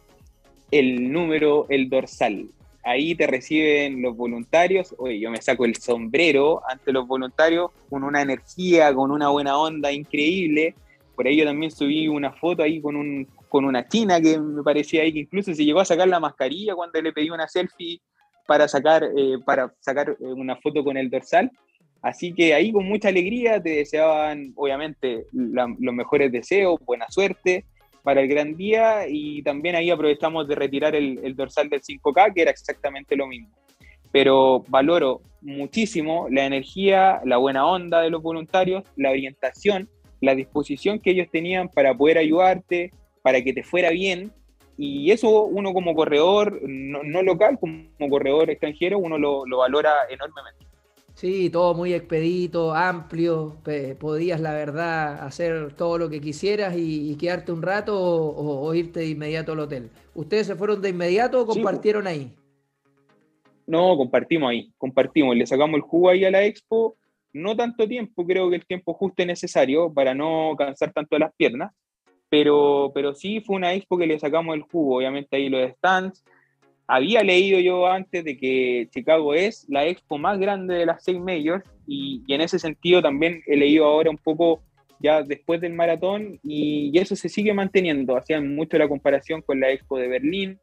[0.71, 2.47] el número, el dorsal.
[2.83, 4.93] Ahí te reciben los voluntarios.
[4.97, 9.57] Oye, yo me saco el sombrero ante los voluntarios con una energía, con una buena
[9.57, 10.75] onda increíble.
[11.15, 14.63] Por ahí yo también subí una foto ahí con, un, con una china que me
[14.63, 18.01] parecía ahí que incluso se llegó a sacar la mascarilla cuando le pedí una selfie
[18.47, 21.51] para sacar, eh, para sacar eh, una foto con el dorsal.
[22.01, 27.65] Así que ahí con mucha alegría te deseaban, obviamente, los mejores deseos, buena suerte
[28.03, 32.41] para el gran día y también ahí aprovechamos de retirar el, dorsal del 5K, que
[32.41, 33.49] era exactamente lo mismo.
[34.11, 39.89] Pero valoro muchísimo la energía, la buena onda de los voluntarios, la orientación,
[40.21, 42.91] la disposición que ellos tenían para poder ayudarte,
[43.21, 44.31] para que te fuera bien.
[44.77, 50.65] Y eso uno como corredor, no, local, como corredor extranjero, uno lo, lo valora enormemente.
[51.15, 53.57] Sí, todo muy expedito, amplio.
[53.99, 59.09] Podías, la verdad, hacer todo lo que quisieras y, quedarte un rato o, irte de
[59.09, 59.89] inmediato al hotel.
[60.15, 62.33] ¿Ustedes se fueron de inmediato o compartieron ahí?
[63.67, 65.35] No, compartimos ahí, compartimos.
[65.35, 66.97] Le sacamos el jugo ahí a la expo.
[67.31, 71.33] No tanto tiempo, creo que el tiempo justo y necesario para no cansar tanto las
[71.35, 71.73] piernas.
[72.29, 74.97] Pero, pero sí fue una expo que le sacamos el jugo.
[74.97, 76.23] Obviamente ahí los stands
[76.93, 81.19] había leído yo antes de que Chicago es la expo más grande de las seis
[81.19, 84.61] majors y, en ese sentido también he leído ahora un poco
[84.99, 88.15] ya después del maratón y, eso se sigue manteniendo.
[88.15, 90.59] Hacían mucho la comparación con la expo de Berlín,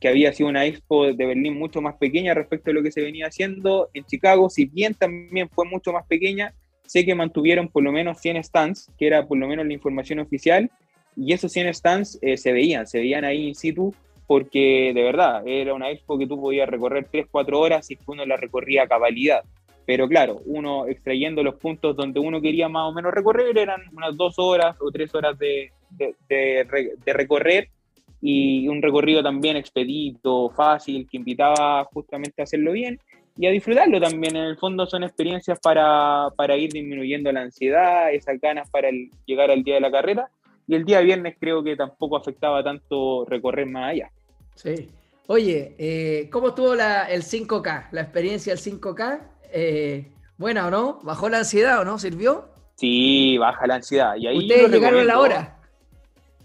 [0.00, 3.02] que había sido una expo de Berlín mucho más pequeña respecto a lo que se
[3.02, 6.54] venía haciendo en Chicago, si bien también fue mucho más pequeña,
[6.86, 10.20] sé que mantuvieron por lo menos 100 stands, que era por lo menos la información
[10.20, 10.70] oficial,
[11.16, 13.94] y esos 100 stands eh, se veían, se veían ahí in situ
[14.26, 18.24] porque de verdad era una expo que tú podías recorrer 3, 4 horas y uno
[18.24, 19.44] la recorría a cabalidad.
[19.86, 24.16] Pero claro, uno extrayendo los puntos donde uno quería más o menos recorrer eran unas
[24.16, 27.68] 2 horas o 3 horas de, de, recorrer
[28.22, 32.98] y un recorrido también expedito, fácil, que invitaba justamente a hacerlo bien
[33.36, 34.36] y a disfrutarlo también.
[34.36, 38.88] En el fondo son experiencias para, para ir disminuyendo la ansiedad, esas ganas para
[39.26, 40.30] llegar al día de la carrera
[40.66, 44.10] y el día viernes creo que tampoco afectaba tanto recorrer más allá.
[44.54, 44.88] Sí.
[45.26, 47.88] Oye, eh, ¿cómo estuvo la, el 5K?
[47.92, 49.20] La experiencia del 5K,
[49.52, 51.00] eh, ¿buena o no?
[51.02, 51.98] ¿Bajó la ansiedad o no?
[51.98, 52.48] ¿Sirvió?
[52.74, 54.16] Sí, baja la ansiedad.
[54.16, 55.58] Y ahí ¿Ustedes llegaron a la hora?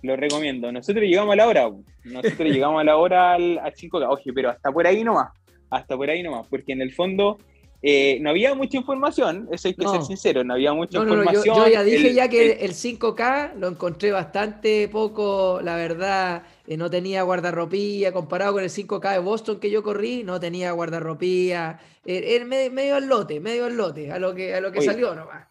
[0.01, 0.72] Lo recomiendo.
[0.72, 1.70] Nosotros llegamos a la hora.
[2.05, 4.07] Nosotros llegamos a la hora al, al 5K.
[4.09, 5.34] Oye, pero hasta por ahí nomás.
[5.70, 6.47] Hasta por ahí nomás.
[6.47, 7.38] Porque en el fondo
[7.82, 11.43] eh, no había mucha información, eso hay que ser sincero, no había mucha información.
[11.45, 16.89] yo, ya dije ya que el, 5K lo encontré bastante poco, la verdad, eh, no
[16.89, 22.43] tenía guardarropía, comparado con el 5K de Boston que yo corrí, no tenía guardarropía, era
[22.43, 25.47] medio, al lote, medio al lote, a lo que, a lo que salió nomás.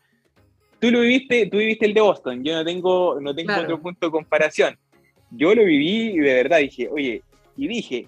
[0.80, 4.06] Tú lo viviste, tú viviste el de Boston, yo no tengo, no tengo otro punto
[4.06, 4.78] de comparación.
[5.30, 7.22] Yo lo viví y de verdad dije, oye,
[7.56, 8.06] y dije,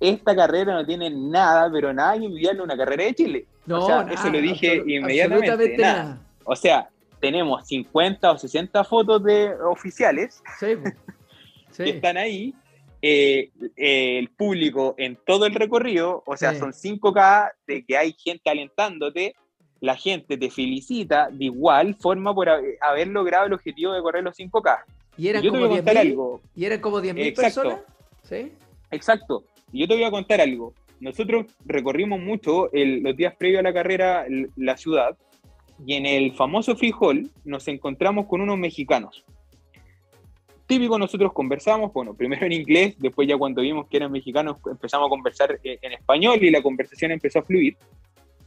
[0.00, 3.46] esta carrera no tiene nada, pero nada que envidiarle una carrera de Chile.
[3.66, 5.76] No, o sea, eso lo dije inmediatamente.
[5.76, 6.20] Nada.
[6.44, 6.88] O sea,
[7.20, 10.42] tenemos 50 o 60 fotos de oficiales
[11.76, 12.54] que están ahí.
[13.00, 18.12] Eh, eh, el público en todo el recorrido, o sea, son 5K de que hay
[18.12, 19.36] gente alentándote,
[19.80, 24.36] la gente te felicita de igual forma por haber logrado el objetivo de correr los
[24.36, 24.78] 5K.
[25.16, 27.80] Y eran como 10.000 ¿Y eran como 10.000 personas?
[28.24, 28.52] ¿Sí?
[28.90, 29.44] Exacto.
[29.72, 30.74] Y yo te voy a contar algo.
[31.00, 35.16] Nosotros recorrimos mucho los días previos a la carrera la ciudad
[35.84, 39.24] y en el famoso frijol nos encontramos con unos mexicanos.
[40.66, 45.06] Típico, nosotros conversamos, bueno, primero en inglés, después ya cuando vimos que eran mexicanos empezamos
[45.06, 47.76] a conversar eh, en español y la conversación empezó a fluir.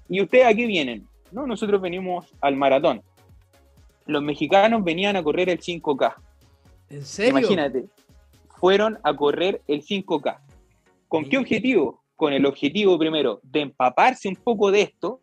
[0.07, 1.07] ¿Y ustedes a qué vienen?
[1.31, 3.01] No, nosotros venimos al maratón.
[4.05, 6.13] Los mexicanos venían a correr el 5K.
[6.89, 7.39] ¿En serio?
[7.39, 7.85] Imagínate,
[8.59, 10.37] fueron a correr el 5K.
[11.11, 12.05] ¿Con qué objetivo?
[12.15, 15.19] Con el objetivo primero de empaparse un poco de esto,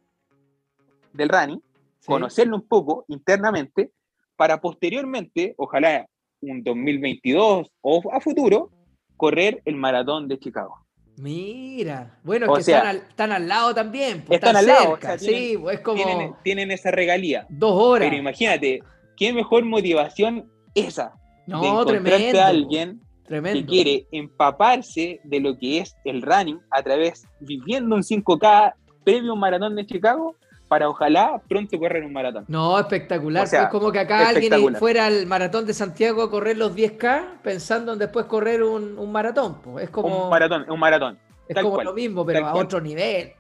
[1.14, 1.62] del running,
[2.05, 3.93] conocerlo un poco internamente,
[4.36, 6.07] para posteriormente, ojalá
[6.43, 8.70] un 2022 o a futuro,
[9.16, 10.76] correr el maratón de Chicago.
[11.16, 14.24] Mira, bueno, que están, al, lado también.
[14.26, 16.36] Pues, están, al lado, sí, pues como...
[16.43, 17.47] Tienen, esa regalía.
[17.49, 18.07] Dos horas.
[18.07, 18.82] Pero imagínate,
[19.16, 21.14] qué mejor motivación esa.
[21.47, 26.83] No, de encontrarte a alguien que quiere empaparse de lo que es el running a
[26.83, 28.74] través, viviendo un 5K
[29.05, 30.35] previo a un maratón de Chicago,
[30.68, 32.45] para ojalá pronto correr un maratón.
[32.47, 33.45] No, espectacular.
[33.45, 37.95] es como que acá alguien fuera al maratón de Santiago a correr los 10K pensando
[37.95, 39.57] en después correr un, maratón.
[39.81, 40.24] Es como.
[40.24, 41.18] Un maratón, un maratón.
[41.49, 43.33] Es como lo mismo, pero a otro nivel.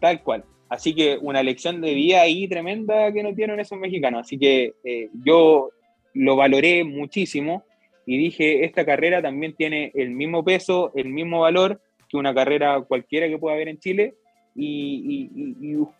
[0.00, 0.44] Tal cual.
[0.68, 4.20] Así que una lección de vida ahí tremenda que no tienen esos mexicanos.
[4.20, 5.70] Así que eh, yo
[6.14, 7.64] lo valoré muchísimo
[8.10, 11.78] y dije, esta carrera también tiene el mismo peso, el mismo valor
[12.08, 14.14] que una carrera cualquiera que pueda haber en Chile
[14.56, 15.28] y,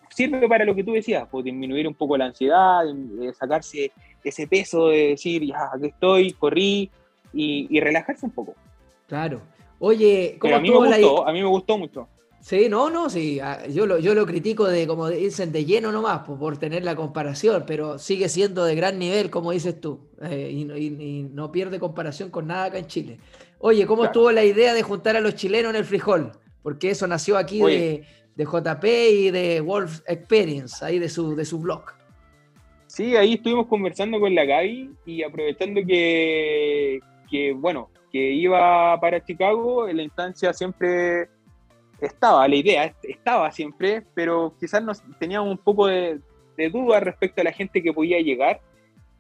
[0.08, 2.82] sirve para lo que tú decías, pues, disminuir un poco la ansiedad,
[3.38, 3.92] sacarse
[4.24, 6.90] ese peso de decir, ya, aquí estoy, corrí
[7.34, 8.54] y, relajarse un poco.
[9.06, 9.42] Claro.
[9.78, 12.08] Oye, ¿cómo a mí, me gustó, a mí me gustó mucho.
[12.40, 13.40] Sí, no, no, sí.
[13.40, 16.84] Ah, yo lo, yo lo critico de, como dicen, de lleno nomás, por, por tener
[16.84, 21.78] la comparación, pero sigue siendo de gran nivel, como dices tú, eh, y, no pierde
[21.78, 23.18] comparación con nada acá en Chile.
[23.58, 26.32] Oye, ¿cómo estuvo la idea de juntar a los chilenos en el frijol?
[26.62, 28.04] Porque eso nació aquí de,
[28.36, 31.82] de, JP y de Wolf Experience, ahí de su, de su blog.
[32.86, 39.22] Sí, ahí estuvimos conversando con la Gaby y aprovechando que, que bueno, que iba para
[39.24, 41.28] Chicago, en la instancia siempre
[42.00, 46.20] estaba, la idea estaba siempre, pero quizás nos teníamos un poco de,
[46.72, 48.60] duda respecto a la gente que podía llegar.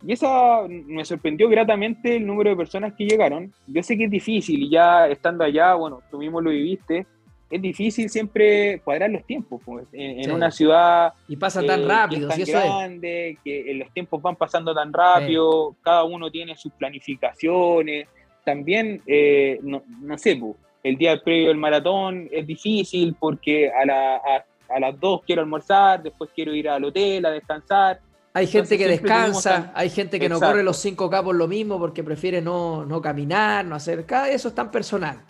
[0.04, 3.52] Y esa me sorprendió gratamente el número de personas que llegaron.
[3.66, 7.06] Yo sé que es difícil, y ya estando allá, bueno, tú mismo lo viviste,
[7.50, 12.28] es difícil siempre cuadrar los tiempos pues, en, una ciudad y pasa tan eh, rápido,
[12.28, 18.06] tan grande, que los tiempos van pasando tan rápido, cada uno tiene sus planificaciones.
[18.44, 24.78] También, eh, no, no, sé, pues, el día previo del maratón es difícil porque a,
[24.78, 28.00] las 2 quiero almorzar, después quiero ir al hotel a descansar.
[28.34, 32.04] Hay gente que descansa, hay gente que no corre los 5K por lo mismo porque
[32.04, 34.04] prefiere no, caminar, no hacer.
[34.06, 35.20] Cada eso es tan personal.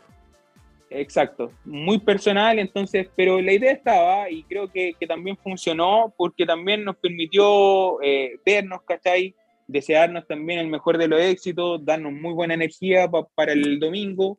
[0.90, 6.82] Exacto, muy personal, entonces, pero la idea estaba y creo que, también funcionó porque también
[6.82, 9.34] nos permitió eh, vernos, ¿cachai?
[9.66, 14.38] Desearnos también el mejor de los éxitos, darnos muy buena energía para el domingo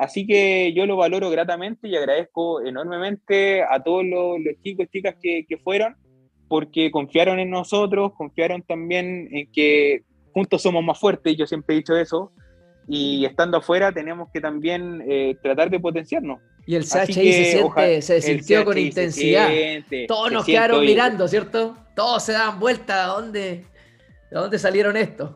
[0.00, 5.14] Así que yo lo valoro gratamente y agradezco enormemente a todos los, chicos y chicas
[5.20, 5.94] que, fueron,
[6.48, 11.78] porque confiaron en nosotros, confiaron también en que juntos somos más fuertes, yo siempre he
[11.80, 12.32] dicho eso,
[12.88, 16.40] y estando afuera tenemos que también eh, tratar de potenciarnos.
[16.66, 19.50] Y el CHI se, siente, se sintió con intensidad.
[20.08, 21.76] Todos nos quedaron mirando, ¿cierto?
[21.94, 23.66] Todos se daban vuelta a dónde,
[24.30, 25.32] de dónde salieron estos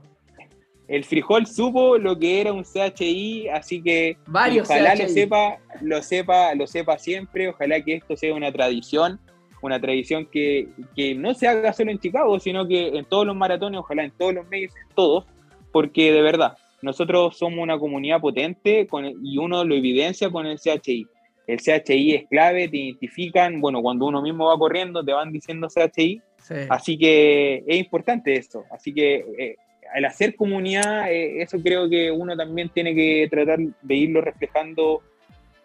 [0.89, 4.17] el frijol supo lo que era un CHI, así que
[4.61, 9.19] ojalá lo sepa, lo sepa, lo sepa siempre, ojalá que esto sea una tradición,
[9.63, 10.69] una tradición que,
[11.17, 14.35] no se haga solo en Chicago, sino que en todos los maratones, ojalá en todos
[14.35, 15.25] los medios, todos,
[15.73, 18.87] porque de verdad, nosotros somos una comunidad potente
[19.23, 21.07] y uno lo evidencia con el CHI.
[21.47, 25.69] El CHI es clave, te identifican, bueno, cuando uno mismo va corriendo te van diciendo
[25.69, 26.21] CHI,
[26.69, 29.57] así que es importante eso, así que eh,
[29.95, 35.03] al hacer comunidad, eh, eso creo que uno también tiene que tratar de irlo reflejando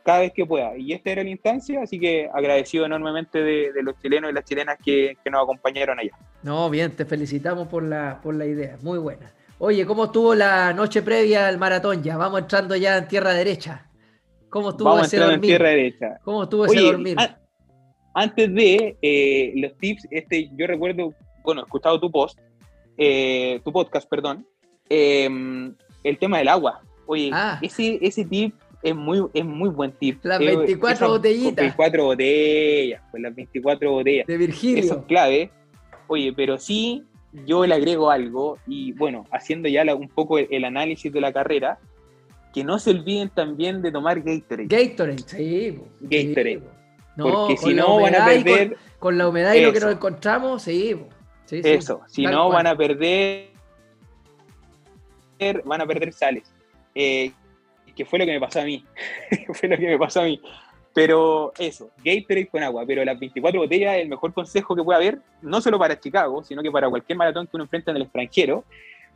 [0.03, 0.77] cada vez que pueda.
[0.77, 4.77] Y esta era la instancia, así que agradecido enormemente de, los chilenos y las chilenas
[4.85, 6.11] que, nos acompañaron allá.
[6.43, 9.33] No, bien, te felicitamos por la, por la idea, muy buena.
[9.57, 12.03] Oye, ¿cómo estuvo la noche previa al maratón?
[12.03, 13.87] Ya vamos entrando ya en tierra derecha.
[14.49, 15.35] ¿Cómo estuvo vamos ese dormir?
[15.35, 16.19] en tierra derecha.
[16.23, 17.17] ¿Cómo estuvo ese dormir?
[18.13, 21.13] antes de eh, los tips, este, yo recuerdo,
[21.43, 22.39] bueno, he escuchado tu post
[23.01, 24.45] eh, tu podcast, perdón,
[24.89, 25.73] em,
[26.03, 26.81] el tema del agua.
[27.05, 27.57] Oye, ah.
[27.61, 30.19] ese, ese tip es muy, es muy buen tip.
[30.23, 31.55] Las 24 eh, botellitas.
[31.55, 34.27] 24 botellas, pues las 24 botellas.
[34.27, 34.83] De Virgilio.
[34.83, 35.49] Eso es clave.
[36.07, 37.05] Oye, pero sí,
[37.45, 41.79] yo le agrego algo y bueno, haciendo ya un poco el, análisis de la carrera,
[42.53, 44.67] que no se olviden también de tomar Gatorade.
[44.67, 45.79] Gatorade, sí.
[46.01, 46.63] Gatorade.
[47.15, 48.75] porque si no van a perder.
[48.99, 50.97] Con, la humedad y lo que nos encontramos, sí.
[51.51, 53.49] Eso, si no van a perder,
[55.65, 56.53] van a perder sales.
[56.95, 57.31] Eh,
[57.95, 58.83] que fue lo que me pasó a mí.
[59.53, 60.41] fue lo que me pasó a mí.
[60.93, 64.97] Pero eso, Gatorade con agua, pero las 24 botellas es el mejor consejo que puede
[64.97, 68.03] haber, no solo para Chicago, sino que para cualquier maratón que uno enfrenta en el
[68.03, 68.63] extranjero,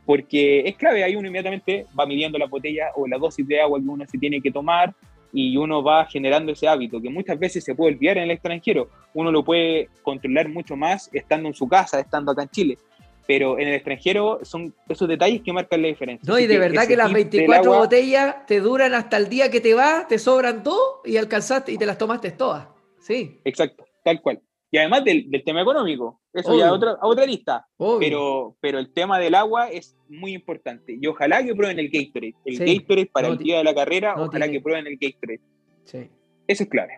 [0.06, 3.80] porque es clave, ahí uno inmediatamente va midiendo la botella o la dosis de agua
[3.80, 4.94] que uno se tiene que tomar,
[5.34, 8.88] y uno va generando ese hábito que muchas veces se puede olvidar en el extranjero.
[9.12, 12.78] Uno lo puede controlar mucho más estando en su casa, estando acá en Chile.
[13.26, 16.30] Pero en el extranjero son esos detalles que marcan la diferencia.
[16.30, 19.74] No, y de verdad que las 24 botellas te duran hasta el día que te
[19.74, 22.68] vas, te sobran todo y alcanzaste y te las tomaste todas.
[23.00, 23.40] Sí.
[23.44, 24.40] Exacto, tal cual.
[24.74, 27.64] Y además del, tema económico, eso ya otra, a otra lista.
[28.00, 30.98] Pero, pero el tema del agua es muy importante.
[31.00, 32.34] Y ojalá que prueben el Gatorade.
[32.44, 35.38] El Gatorade para el día de la carrera, ojalá que prueben el Gatorade.
[35.84, 36.10] Sí.
[36.48, 36.94] Eso es clave.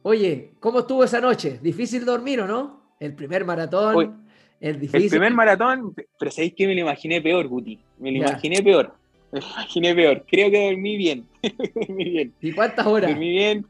[0.00, 1.58] Oye, ¿cómo estuvo esa noche?
[1.60, 2.94] ¿Difícil dormir o no?
[2.98, 4.24] El primer maratón.
[4.58, 5.02] el, difícil.
[5.02, 7.78] el primer maratón, pero ¿sabéis que me lo imaginé peor, Guti?
[7.98, 8.94] Me lo imaginé peor.
[9.30, 10.24] Me lo imaginé peor.
[10.26, 11.28] Creo que dormí bien.
[11.74, 12.32] dormí bien.
[12.40, 13.10] ¿Y cuántas horas?
[13.10, 13.66] Dormí bien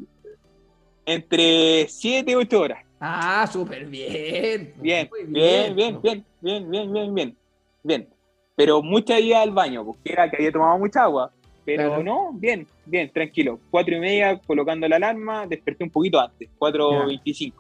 [1.05, 2.90] entre 7 y 8 horas.
[3.01, 4.75] Ah, súper bien.
[4.77, 7.37] Bien, bien, bien, bien, bien, bien, bien, bien,
[7.83, 8.09] bien.
[8.55, 11.33] Pero mucha ida al baño, porque era que había tomado mucha agua.
[11.65, 13.59] Pero no, bien, bien, tranquilo.
[13.71, 17.55] Cuatro y media colocando la alarma, desperté un poquito antes, 4.25.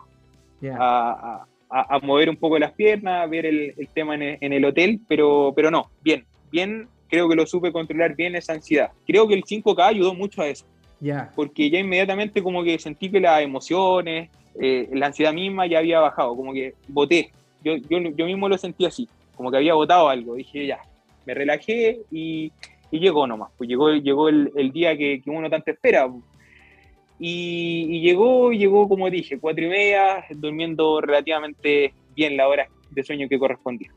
[0.78, 5.53] A, a, mover un poco las piernas, a ver el, tema en el, hotel, pero,
[5.55, 8.91] pero no, bien, bien, creo que lo supe controlar bien esa ansiedad.
[9.07, 10.66] Creo que el 5K ayudó mucho a eso.
[10.99, 11.32] Ya.
[11.34, 14.28] Porque ya inmediatamente como que sentí que las emociones,
[14.59, 17.30] eh, la ansiedad misma ya había bajado, como que voté.
[17.62, 20.34] Yo, yo, yo mismo lo sentí así, como que había votado algo.
[20.34, 20.80] Dije, ya,
[21.26, 22.53] me relajé y,
[22.90, 23.51] y llegó nomás.
[23.57, 26.11] Pues llegó, llegó el, el día que, que, uno tanto espera.
[27.18, 33.05] Y, y, llegó, llegó, como dije, cuatro y media, durmiendo relativamente bien la hora de
[33.05, 33.92] sueño que correspondía.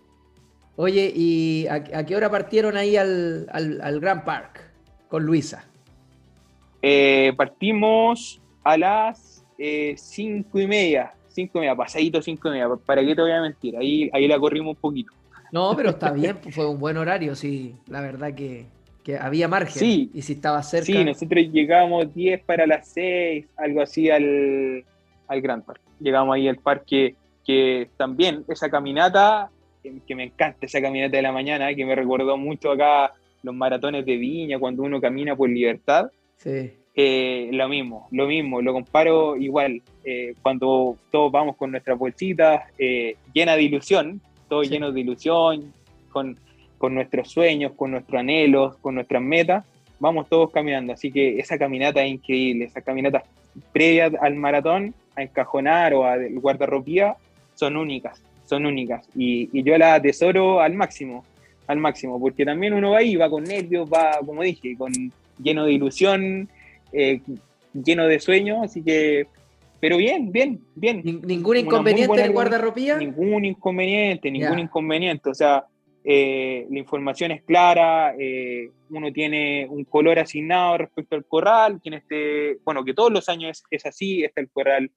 [0.76, 4.72] Oye, ¿y a, qué hora partieron ahí al, al, al Grand Park
[5.08, 5.66] con Luisa?
[6.82, 9.33] Eh, partimos a las
[9.66, 13.32] eh, cinco y media, cinco y media, pasadito cinco y media, ¿para qué te voy
[13.32, 13.78] a mentir?
[13.78, 15.14] Ahí, ahí la corrimos un poquito.
[15.54, 18.66] No, pero está bien, fue un buen horario, sí, la verdad que,
[19.06, 19.80] que había margen.
[19.80, 20.12] Sí.
[20.14, 20.88] Y si estaba cerca.
[20.88, 24.84] Sí, nosotros llegamos 10 para las 6, algo así al,
[25.30, 25.80] al Grand Park.
[26.02, 29.50] Llegamos ahí al parque que también esa caminata,
[29.82, 34.06] que me encanta esa caminata de la mañana, que me recordó mucho acá los maratones
[34.06, 36.12] de Viña, cuando uno camina por libertad.
[36.36, 36.74] Sí.
[36.96, 42.66] Eh, lo mismo, lo mismo, lo comparo igual, eh, cuando todos vamos con nuestras bolsitas
[42.78, 45.74] eh, llena de ilusión, todo lleno de ilusión,
[46.12, 46.38] con
[46.84, 49.64] con nuestros sueños, con nuestros anhelos, con nuestras metas,
[50.02, 50.92] vamos todos caminando.
[50.92, 53.24] Así que esa caminata es increíble, esas caminatas
[53.72, 57.16] previas al maratón, a encajonar o al guardarropía,
[57.56, 59.08] son únicas, son únicas.
[59.16, 61.24] Y, yo las atesoro al máximo,
[61.68, 64.92] al máximo, porque también uno va ahí, va con nervios, va, como dije, con
[65.42, 66.50] lleno de ilusión,
[66.94, 67.22] eh,
[67.74, 69.28] lleno de sueños, así que
[69.84, 71.02] pero bien, bien, bien.
[71.04, 72.96] ¿Ningún inconveniente en el guardarropía?
[73.00, 75.30] Ningún inconveniente, ningún inconveniente.
[75.30, 75.66] O sea,
[76.06, 81.96] eh, la información es clara, eh, uno tiene un color asignado respecto al corral, que
[81.96, 84.90] este, bueno, que todos los años es, así, está el corral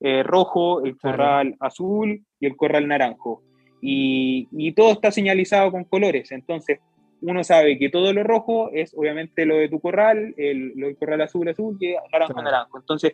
[0.00, 3.44] eh, rojo, el corral azul y el corral naranjo.
[3.80, 6.80] Y, y, todo está señalizado con colores, entonces
[7.22, 10.96] uno sabe que todo lo rojo es obviamente lo de tu corral, el, lo del
[10.96, 12.78] corral azul, azul, y naranjo, naranjo.
[12.78, 13.12] Entonces,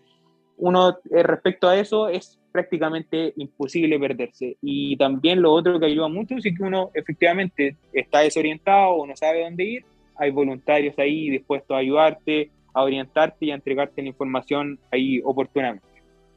[0.57, 4.57] uno respecto a eso es prácticamente imposible perderse.
[4.63, 9.15] Y también lo otro que ayuda mucho es que uno efectivamente está desorientado o no
[9.17, 9.85] sabe dónde ir,
[10.17, 15.87] hay voluntarios ahí dispuestos a ayudarte, a orientarte y a entregarte la información ahí oportunamente.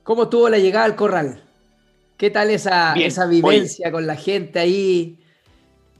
[0.03, 1.43] ¿Cómo tuvo la llegada al corral?
[2.17, 5.17] ¿Qué tal esa, esa vivencia con la gente ahí?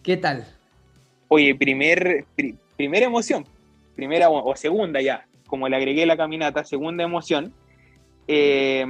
[0.04, 0.46] ¿Qué tal?
[1.34, 2.26] Oye, primer,
[2.76, 3.46] primera emoción,
[3.96, 7.54] primera o segunda ya, como le agregué la caminata, segunda emoción,
[8.28, 8.86] eh,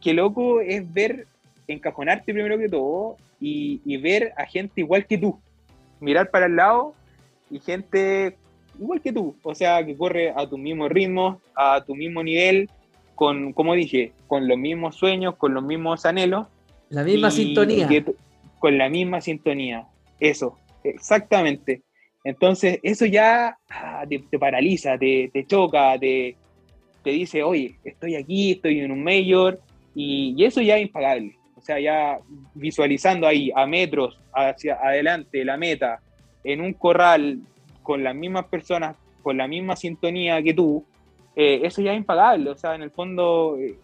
[0.00, 1.28] qué loco es ver,
[1.68, 5.38] encajonarte primero que todo y, ver a gente igual que tú.
[6.00, 6.92] Mirar para el lado
[7.52, 8.36] y gente
[8.76, 12.68] igual que tú, o sea, que corre a tu mismo ritmo, a tu mismo nivel,
[13.14, 16.48] con, como dije, con los mismos sueños, con los mismos anhelos.
[16.88, 17.88] La misma sintonía.
[18.58, 19.86] con la misma sintonía,
[20.18, 21.82] eso, exactamente.
[22.22, 26.36] Entonces, eso ya ah, te, paraliza, te, te choca, te,
[27.02, 29.60] te dice, oye, estoy aquí, estoy en un mayor,
[29.94, 31.36] y, eso ya es impagable.
[31.56, 32.18] O sea, ya
[32.54, 36.00] visualizando ahí a metros hacia adelante la meta,
[36.42, 37.40] en un corral
[37.82, 40.84] con las mismas personas, con la misma sintonía que tú,
[41.36, 42.50] eh, eso ya es impagable.
[42.50, 43.76] O sea, en el fondo, eh,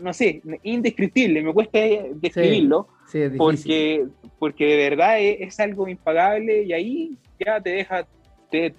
[0.00, 1.78] no sé, indescriptible, me cuesta
[2.14, 2.88] describirlo,
[3.36, 4.06] porque,
[4.38, 8.06] porque de verdad es, algo impagable y ahí ya te deja,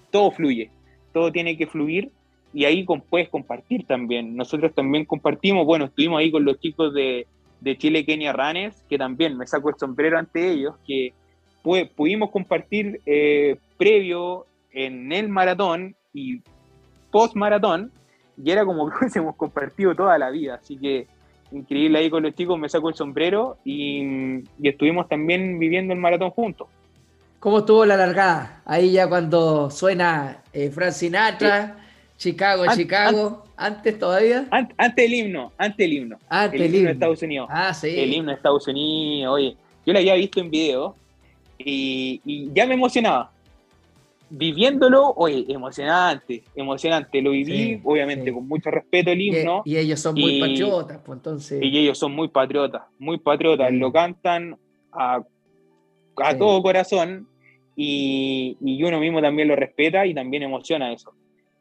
[0.09, 0.71] todo fluye,
[1.13, 2.11] todo tiene que fluir
[2.53, 4.35] y ahí puedes compartir también.
[4.35, 7.27] Nosotros también compartimos, bueno, estuvimos ahí con los chicos de,
[7.61, 11.13] de Chile Kenia Runners, que también me saco el sombrero ante ellos, que
[11.95, 16.41] pudimos compartir eh, previo en el maratón y
[17.11, 17.91] post maratón,
[18.43, 21.07] y era como que hubiésemos compartido toda la vida, así que
[21.51, 25.99] increíble ahí con los chicos, me saco el sombrero y, y estuvimos también viviendo el
[25.99, 26.67] maratón juntos.
[27.41, 28.61] ¿Cómo estuvo la largada?
[28.65, 31.75] Ahí ya cuando suena eh, Frank Sinatra,
[32.15, 34.45] Chicago, Chicago, antes todavía.
[34.51, 36.19] antes del himno, antes del himno.
[36.29, 37.47] Antes el himno de Estados Unidos.
[37.51, 37.99] Ah, sí.
[37.99, 40.95] El himno de Estados Unidos, oye, yo lo había visto en video
[41.57, 43.30] y, ya me emocionaba.
[44.33, 47.21] Viviéndolo, oye, emocionante, emocionante.
[47.21, 49.61] Lo viví, obviamente, con mucho respeto el himno.
[49.65, 51.61] Y, ellos son muy patriotas, pues entonces.
[51.61, 53.71] Y ellos son muy patriotas, muy patriotas.
[53.73, 54.57] Lo cantan
[54.91, 55.21] a,
[56.17, 57.27] a todo corazón
[57.75, 61.13] y, y uno mismo también lo respeta y también emociona eso.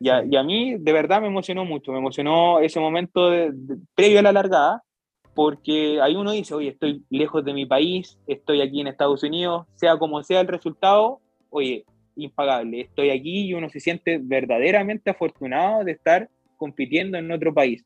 [0.02, 3.30] Y a, mí de verdad me emocionó mucho, me emocionó ese momento
[3.94, 4.82] previo a la largada,
[5.34, 9.66] porque ahí uno dice, oye, estoy lejos de mi país, estoy aquí en Estados Unidos,
[9.74, 11.84] sea como sea el resultado, oye,
[12.16, 12.82] impagable.
[12.82, 17.84] Estoy aquí y uno se siente verdaderamente afortunado de estar compitiendo en otro país.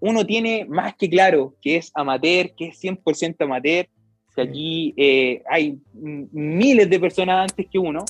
[0.00, 3.86] Uno tiene más que claro que es amateur, que es 100% amateur,
[4.34, 8.04] que aquí eh, hay miles de personas antes que uno,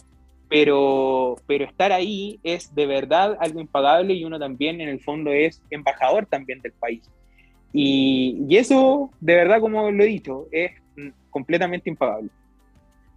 [0.49, 5.31] pero, pero estar ahí es de verdad algo impagable y uno también en el fondo
[5.33, 7.03] es embajador también del país.
[7.73, 10.73] Y, y eso, de verdad, como lo he dicho, es
[11.31, 12.31] completamente impagable.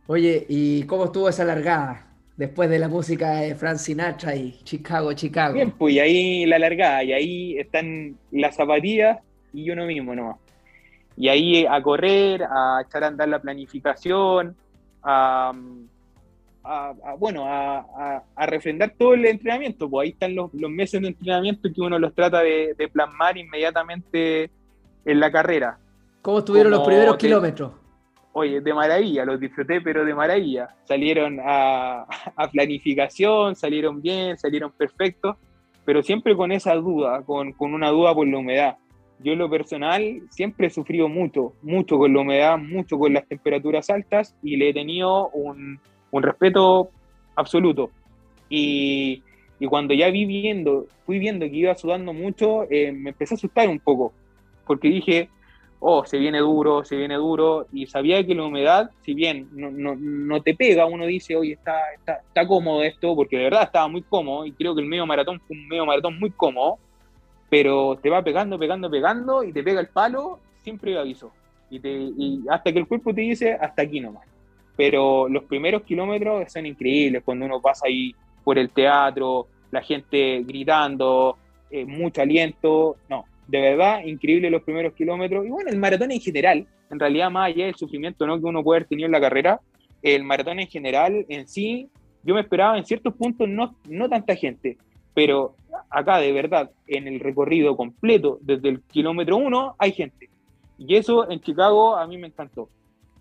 [0.07, 2.08] Oye, ¿y cómo estuvo esa largada?
[2.39, 5.55] Después de la música de Frank Sinatra y Chicago, Chicago.
[5.55, 9.19] Bien, pues y ahí la largada, y ahí están las zapatillas
[9.51, 10.37] y uno mismo nomás.
[11.17, 14.55] Y ahí a correr, a echar a andar la planificación,
[15.03, 15.51] a,
[17.17, 19.89] bueno, a, refrendar todo el entrenamiento.
[19.89, 24.49] Pues ahí están los, meses de entrenamiento que uno los trata de, plasmar inmediatamente
[25.03, 25.77] en la carrera.
[26.21, 27.78] ¿Cómo estuvieron los primeros kilómetros?
[28.39, 30.69] Oye, de maravilla, los disfruté, pero de maravilla.
[30.85, 32.05] Salieron a,
[32.51, 35.35] planificación, salieron bien, salieron perfectos,
[35.83, 38.77] pero siempre con esa duda, con, con una duda por la humedad
[39.21, 43.27] yo en lo personal siempre he sufrido mucho, mucho con la humedad, mucho con las
[43.27, 45.79] temperaturas altas y le he tenido un,
[46.11, 46.89] un respeto
[47.35, 47.91] absoluto.
[48.49, 49.21] Y,
[49.59, 53.37] y, cuando ya vi viendo, fui viendo que iba sudando mucho, eh, me empecé a
[53.37, 54.13] asustar un poco,
[54.65, 55.29] porque dije,
[55.79, 59.71] oh, se viene duro, se viene duro, y sabía que la humedad, si bien no,
[59.71, 63.63] no, no te pega, uno dice, oye, está, está, está cómodo esto, porque de verdad
[63.63, 66.77] estaba muy cómodo, y creo que el medio maratón fue un medio maratón muy cómodo,
[67.49, 71.31] pero te va pegando, pegando, pegando y te pega el palo siempre aviso.
[71.69, 74.27] Y, te, y hasta que el cuerpo te dice hasta aquí nomás.
[74.75, 80.43] Pero los primeros kilómetros son increíbles cuando uno pasa ahí por el teatro, la gente
[80.43, 81.37] gritando,
[81.69, 82.97] eh, mucho aliento.
[83.09, 85.45] No, de verdad, increíble los primeros kilómetros.
[85.45, 88.39] Y bueno, el maratón en general, en realidad, más allá del sufrimiento ¿no?
[88.39, 89.59] que uno puede haber tenido en la carrera,
[90.03, 91.89] el maratón en general, en sí,
[92.23, 94.77] yo me esperaba en ciertos puntos no, no tanta gente,
[95.15, 95.55] pero
[95.89, 100.29] acá de verdad, en el recorrido completo, desde el kilómetro uno, hay gente.
[100.77, 102.69] Y eso en Chicago a mí me encantó.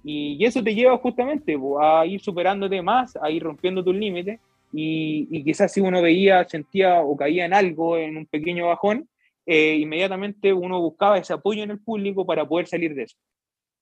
[0.04, 4.38] Y, eso te lleva justamente a ir superándote más, a ir rompiendo tus límites.
[4.72, 9.08] Y, quizás si uno veía, sentía o caía en algo, en un pequeño bajón,
[9.50, 13.16] eh, inmediatamente uno buscaba ese apoyo en el público para poder salir de eso.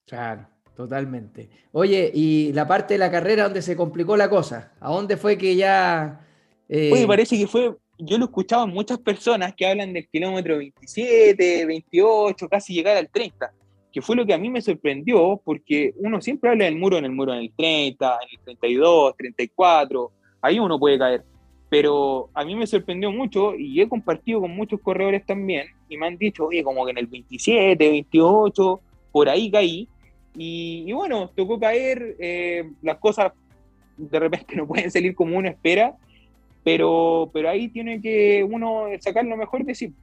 [0.07, 0.47] Claro,
[0.77, 1.51] totalmente.
[1.73, 5.37] Oye, y la parte de la carrera donde se complicó la cosa, ¿a dónde fue
[5.37, 6.25] que ya...
[6.69, 6.91] Eh...
[6.93, 10.59] Oye, parece que fue yo lo he escuchado en muchas personas que hablan del kilómetro
[10.59, 13.53] 27, 28, casi llegar al 30,
[13.93, 17.07] que fue lo que a mí me sorprendió, porque uno siempre habla del muro en
[17.07, 20.13] el muro en el 30, en el 32, 34,
[20.43, 21.25] ahí uno puede caer.
[21.69, 26.07] Pero a mí me sorprendió mucho y he compartido con muchos corredores también y me
[26.07, 28.81] han dicho, oye, como que en el 27, 28,
[29.13, 29.89] por ahí caí.
[30.39, 33.33] Y, bueno, tocó caer, eh, las cosas
[33.97, 35.95] de repente no pueden salir como uno espera,
[36.65, 39.95] pero, pero ahí tiene que uno sacar lo mejor de sí.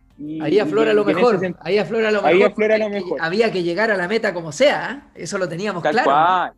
[0.41, 2.33] ahí aflora lo mejor, ahí aflora lo mejor.
[2.33, 3.21] Ahí aflora lo mejor.
[3.21, 5.23] Había que llegar a la meta como sea, ¿eh?
[5.23, 6.09] eso lo teníamos tal claro.
[6.09, 6.53] Cual,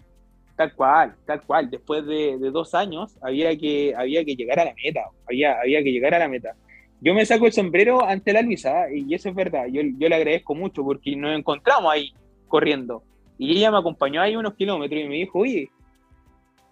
[0.56, 1.70] tal cual, tal cual.
[1.70, 5.92] Después de, dos años había que, había que llegar a la meta, había, había que
[5.92, 6.56] llegar a la meta.
[7.02, 10.16] Yo me saco el sombrero ante la Luisa y eso es verdad, yo, yo le
[10.16, 12.14] agradezco mucho porque nos encontramos ahí
[12.48, 13.04] corriendo.
[13.38, 15.70] Y ella me acompañó ahí unos kilómetros y me dijo, oye,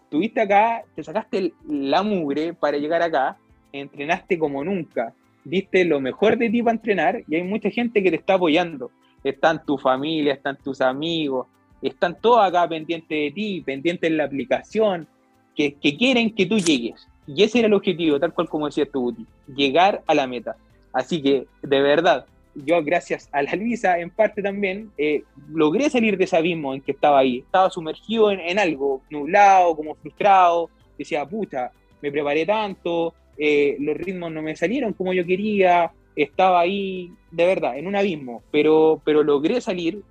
[0.04, 3.38] estuviste acá, te sacaste la mugre para llegar acá,
[3.74, 5.14] entrenaste como nunca,
[5.44, 8.92] diste lo mejor de ti para entrenar y hay mucha gente que te está apoyando.
[9.24, 11.48] Están tu familia, están tus amigos,
[11.90, 15.08] están todos acá pendientes de ti, pendientes en la aplicación,
[15.56, 17.08] que, quieren que tú llegues.
[17.28, 19.16] Y ese era el objetivo, tal cual como decía tú,
[19.48, 20.56] llegar a la meta.
[20.92, 22.26] Así que, de verdad,
[22.56, 26.82] yo gracias a la Luisa, en parte también, eh, logré salir de ese abismo en
[26.82, 27.40] que estaba ahí.
[27.40, 30.70] Estaba sumergido en, algo, nublado, como frustrado.
[30.98, 31.72] Decía, pucha,
[32.02, 37.46] me preparé tanto, eh, los ritmos no me salieron como yo quería, estaba ahí, de
[37.46, 40.02] verdad, en un abismo, pero, pero logré salir.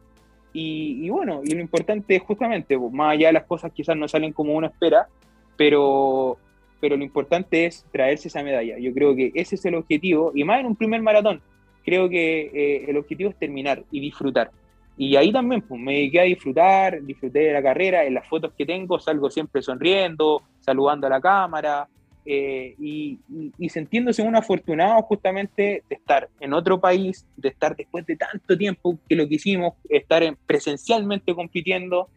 [0.52, 4.06] Y, bueno, y lo importante es justamente, pues, más allá de las cosas quizás no
[4.06, 5.08] salen como uno espera,
[5.56, 6.36] pero,
[6.80, 8.78] pero lo importante es traerse esa medalla.
[8.78, 11.40] Yo creo que ese es el objetivo, y más en un primer maratón
[11.84, 14.50] creo que eh, el objetivo es terminar y disfrutar.
[14.96, 18.52] Y ahí también pues, me dediqué a disfrutar, disfruté de la carrera, en las fotos
[18.56, 21.88] que tengo salgo siempre sonriendo, saludando a la cámara
[22.24, 23.18] eh, y,
[23.58, 28.56] y, sintiéndose un afortunado justamente de estar en otro país, de estar después de tanto
[28.56, 32.08] tiempo que lo que hicimos, estar presencialmente compitiendo.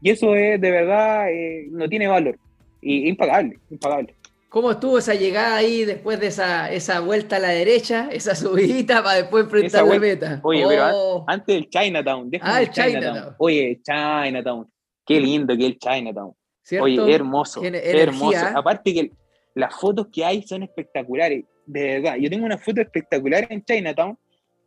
[0.00, 2.38] Y eso es de verdad, eh, no tiene valor.
[2.80, 4.14] Y impagable, impagable.
[4.48, 9.02] ¿Cómo estuvo esa llegada ahí después de esa, esa vuelta a la derecha, esa subidita
[9.02, 10.40] para después enfrentar la meta?
[10.42, 11.24] Oye, pero oh.
[11.28, 12.30] antes del Chinatown.
[12.40, 13.34] Ah, el Chinatown.
[13.38, 14.66] Oye, Chinatown.
[15.06, 16.32] Qué lindo que es el Chinatown.
[16.80, 17.62] Oye, hermoso.
[17.62, 18.46] hermoso.
[18.54, 19.12] Aparte que
[19.54, 22.16] las fotos que hay son espectaculares, de verdad.
[22.16, 24.18] Yo tengo una foto espectacular en Chinatown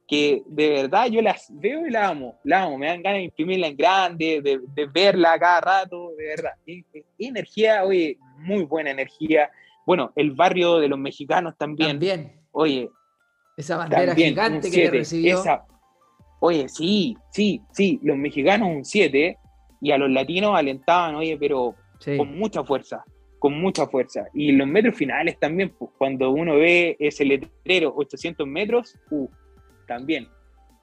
[0.08, 3.24] que de verdad yo las veo y la amo, la amo, me dan ganas de
[3.24, 6.52] imprimirla en grande, de, de verla cada rato, de verdad.
[6.66, 6.86] Y,
[7.18, 9.50] energía, oye, muy buena energía.
[9.86, 11.92] Bueno, el barrio de los mexicanos también.
[11.92, 12.42] También.
[12.52, 12.90] Oye.
[13.56, 15.42] Esa bandera gigante que recibió.
[16.40, 19.38] oye, sí, sí, sí, los mexicanos un 7
[19.82, 21.76] y a los latinos alentaban, oye, pero
[22.18, 23.04] con mucha fuerza,
[23.44, 24.30] con mucha fuerza.
[24.34, 29.28] Y los metros finales también, pues, cuando uno ve ese letrero 800 metros, uh,
[29.86, 30.30] también,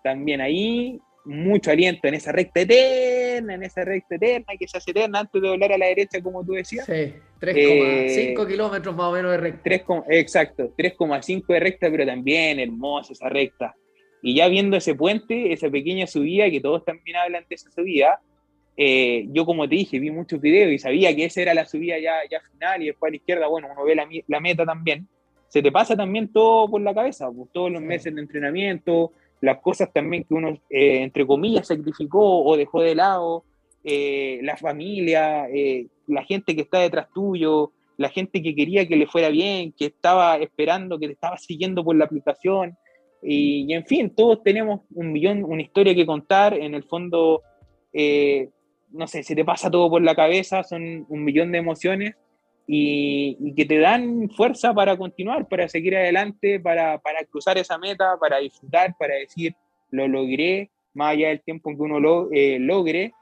[0.05, 4.91] también ahí mucho aliento en esa recta eterna, en esa recta eterna que se hace
[4.91, 6.85] eterna antes de volar a la derecha, como tú decías.
[6.85, 9.63] Sí, 3,5 eh, kilómetros más o menos de recta.
[9.65, 13.75] 3, exacto, 3,5 de recta, pero también hermosa esa recta.
[14.21, 18.21] Y ya viendo ese puente, esa pequeña subida, que todos también hablan de esa subida,
[18.83, 21.99] eh, yo como te dije, vi muchos videos y sabía que esa era la subida
[21.99, 25.07] ya, ya final y después a la izquierda, bueno, uno ve la, la meta también
[25.51, 29.59] se te pasa también todo por la cabeza, pues, todos los meses de entrenamiento, las
[29.59, 33.45] cosas también que uno, eh, entre comillas, sacrificó o dejó de lado,
[33.83, 38.95] eh, la familia, eh, la gente que está detrás tuyo, la gente que quería que
[38.95, 42.77] le fuera bien, que estaba esperando, que te estaba siguiendo por la aplicación.
[43.21, 46.55] Y, en fin, todos tenemos un millón, una historia que contar.
[46.55, 47.43] En el fondo,
[48.93, 52.15] no sé, se te pasa todo por la cabeza, son un millón de emociones
[52.67, 58.17] y, que te dan fuerza para continuar, para seguir adelante, para, para, cruzar esa meta,
[58.21, 59.55] para disfrutar, para decir,
[59.91, 63.13] lo logré, más allá del tiempo que uno lo eh, logre,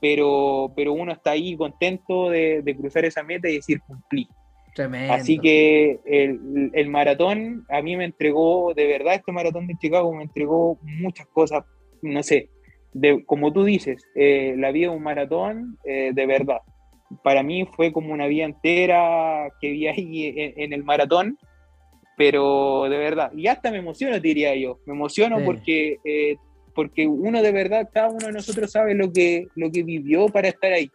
[0.00, 4.28] pero, pero uno está ahí contento de, de, cruzar esa meta y decir, cumplí.
[4.74, 5.14] Tremendo.
[5.14, 10.12] Así que el, el, maratón a mí me entregó, de verdad, este maratón de Chicago
[10.12, 11.64] me entregó muchas cosas,
[12.02, 12.50] no sé,
[12.98, 16.60] de, como tú dices, eh, la vida de un maratón eh, de verdad
[17.22, 21.38] para mí fue como una vida entera que vi ahí en, el maratón,
[22.16, 26.36] pero de verdad, y hasta me emociono, diría yo, me emociono porque, eh,
[26.74, 30.48] porque uno de verdad, cada uno de nosotros sabe lo que, lo que vivió para
[30.48, 30.90] estar ahí.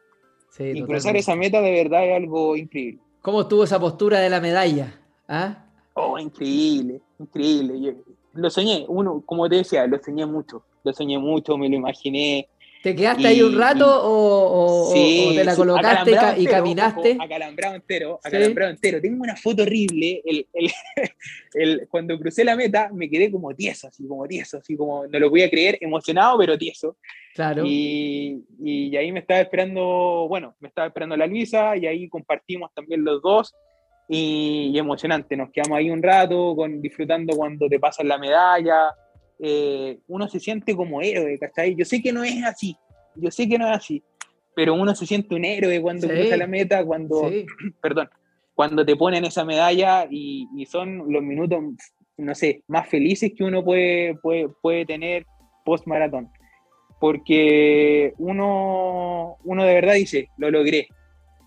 [0.60, 2.99] y cruzar esa meta de verdad es algo increíble.
[3.22, 4.99] ¿Cómo estuvo esa postura de la medalla?
[5.28, 5.66] ¿Ah?
[5.93, 7.95] Oh, increíble, increíble.
[8.34, 12.47] lo soñé, uno, como te decía, lo soñé mucho, lo soñé mucho, me lo imaginé,
[12.82, 17.17] ¿Te quedaste ahí un rato o, te la colocaste y, caminaste?
[17.19, 18.99] acalambrado entero, acalambrado entero.
[18.99, 20.23] Tengo una foto horrible.
[21.53, 25.19] El, cuando crucé la meta me quedé como tieso, así como tieso, así como no
[25.19, 26.97] lo podía creer, emocionado pero tieso.
[27.36, 27.63] Claro.
[27.65, 32.73] Y, y, ahí me estaba esperando, bueno, me estaba esperando la Luisa y ahí compartimos
[32.73, 33.53] también los dos.
[34.09, 38.89] Y, emocionante, nos quedamos ahí un rato con, disfrutando cuando te pasan la medalla,
[39.43, 41.75] eh, uno se siente como héroe, ¿cachai?
[41.75, 42.77] Yo sé que no es así,
[43.15, 44.03] yo sé que no es así,
[44.55, 47.31] pero uno se siente un héroe cuando cruza la meta, cuando,
[47.81, 48.09] perdón,
[48.53, 51.59] cuando te ponen esa medalla y, son los minutos,
[52.17, 55.25] no sé, más felices que uno puede, puede, puede tener
[55.65, 56.29] post maratón.
[56.99, 60.87] Porque uno, uno de verdad dice, lo logré,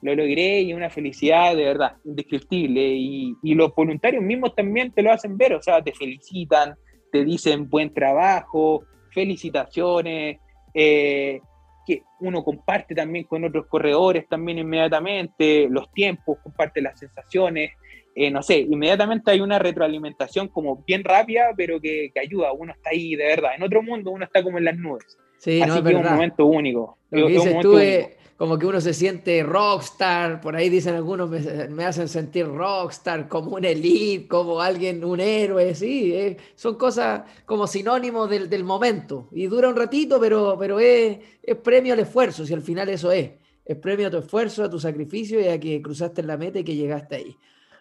[0.03, 2.83] lo logré y una felicidad de verdad, indescriptible.
[2.83, 6.75] Y, y, los voluntarios mismos también te lo hacen ver, o sea, te felicitan,
[7.15, 10.39] te dicen buen trabajo, felicitaciones,
[10.75, 11.41] eh,
[11.87, 17.71] que uno comparte también con otros corredores también inmediatamente, los tiempos, comparte las sensaciones,
[18.17, 22.91] eh, no sé, inmediatamente hay una retroalimentación como bien rápida, pero que, ayuda, uno está
[22.91, 25.17] ahí de verdad, en otro mundo uno está como en las nubes.
[25.39, 26.99] Sí, Así que es un momento único.
[27.13, 28.09] Lo que dices tú es,
[28.45, 33.57] como que uno se siente rockstar, por ahí dicen algunos, me, hacen sentir rockstar, como
[33.57, 39.31] un elite, como alguien, un héroe, sí, eh, son cosas como sinónimos del, del, momento.
[39.33, 43.11] Y dura un ratito, pero, pero es, es, premio al esfuerzo, si al final eso
[43.11, 43.31] es.
[43.65, 46.65] Es premio a tu esfuerzo, a tu sacrificio y a que cruzaste la meta y
[46.65, 47.35] que llegaste ahí.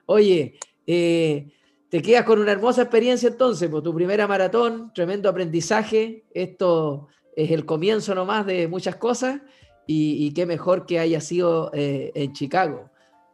[0.06, 0.58] Oye,
[0.88, 1.52] eh,
[1.90, 6.24] te quedas con una hermosa experiencia entonces, por tu primera maratón, tremendo aprendizaje.
[6.34, 9.42] Esto es el comienzo nomás de muchas cosas
[9.86, 12.90] y, qué mejor que haya sido eh, en Chicago.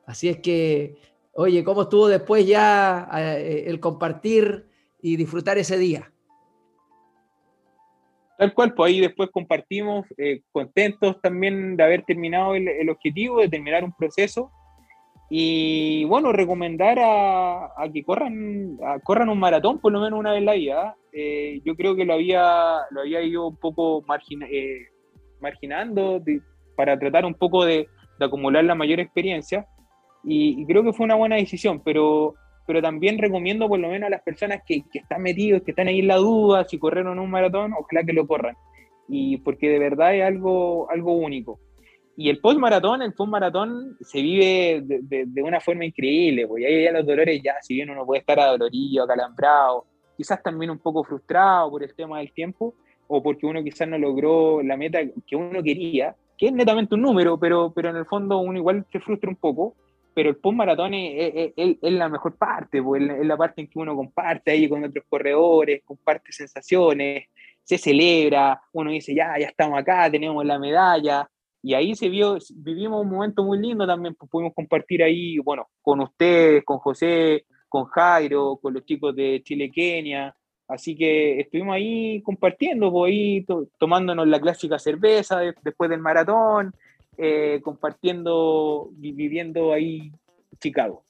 [0.06, 0.98] Así es que,
[1.34, 4.66] oye, ¿cómo estuvo después ya eh, el compartir
[5.02, 6.12] y disfrutar ese día?
[8.38, 13.50] Tal cual, pues ahí después compartimos, eh, contentos también de haber terminado el, objetivo, de
[13.50, 14.52] terminar un proceso.
[15.30, 20.46] Y bueno, recomendar a, que corran, corran un maratón por lo menos una vez en
[20.46, 20.96] la vida.
[21.64, 24.50] yo creo que lo había, lo había ido un poco marginal
[25.42, 26.22] marginando
[26.76, 27.88] para tratar un poco de,
[28.20, 29.66] acumular la mayor experiencia.
[30.24, 32.34] Y, creo que fue una buena decisión, pero,
[32.68, 35.88] pero también recomiendo por lo menos a las personas que, que están metidos, que están
[35.88, 38.56] ahí en la duda, si corrieron un maratón, ojalá que lo corran.
[39.08, 41.60] Y porque de verdad es algo, algo único.
[42.18, 46.92] y el post-maratón, el post-maratón se vive de, de, una forma increíble, porque ahí ya
[46.92, 49.86] los dolores, ya si bien uno puede estar adolorido, acalambrado,
[50.18, 52.76] quizás también un poco frustrado por el tema del tiempo,
[53.12, 57.02] o porque uno quizás no logró la meta que uno quería, que es netamente un
[57.02, 59.76] número, pero, pero en el fondo uno igual se frustra un poco,
[60.14, 63.96] pero el post-maratón es, es, la mejor parte, pues, es la parte en que uno
[63.96, 67.26] comparte ahí con otros corredores, comparte sensaciones,
[67.64, 71.28] se celebra, uno dice, ya, ya estamos acá, tenemos la medalla,
[71.64, 75.68] y ahí se vio, vivimos un momento muy lindo también, pues pudimos compartir ahí, bueno,
[75.82, 80.36] con ustedes, con José, con Jairo, con los chicos de Chile-Kenia,
[80.70, 83.46] así que estuvimos ahí compartiendo, pues ahí
[83.78, 86.74] tomándonos la clásica cerveza después del maratón,
[87.18, 90.12] eh, compartiendo, viviendo ahí
[90.60, 91.04] Chicago.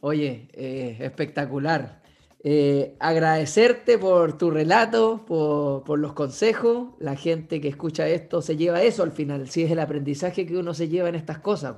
[0.00, 2.02] Oye, eh, espectacular.
[2.44, 6.88] Eh, agradecerte por tu relato, por, los consejos.
[6.98, 10.56] La gente que escucha esto se lleva eso al final, si es el aprendizaje que
[10.56, 11.76] uno se lleva en estas cosas.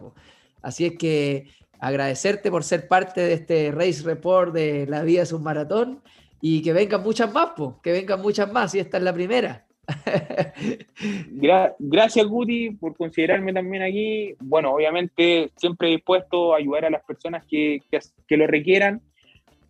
[0.62, 1.48] Así es que
[1.78, 6.02] agradecerte por ser parte de este Race Report de La Vida es un Maratón
[6.46, 7.52] y que vengan muchas más,
[7.82, 9.64] que vengan muchas más, y esta es la primera.
[11.78, 14.34] gracias, Guti, por considerarme también aquí.
[14.40, 17.80] Bueno, obviamente siempre dispuesto a ayudar a las personas que,
[18.26, 19.00] que lo requieran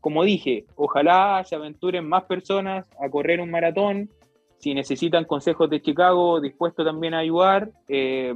[0.05, 4.11] como dije, ojalá se aventuren más personas a correr un maratón.
[4.59, 7.71] Si necesitan consejos de Chicago, dispuesto también a ayudar.
[7.89, 8.35] Eh,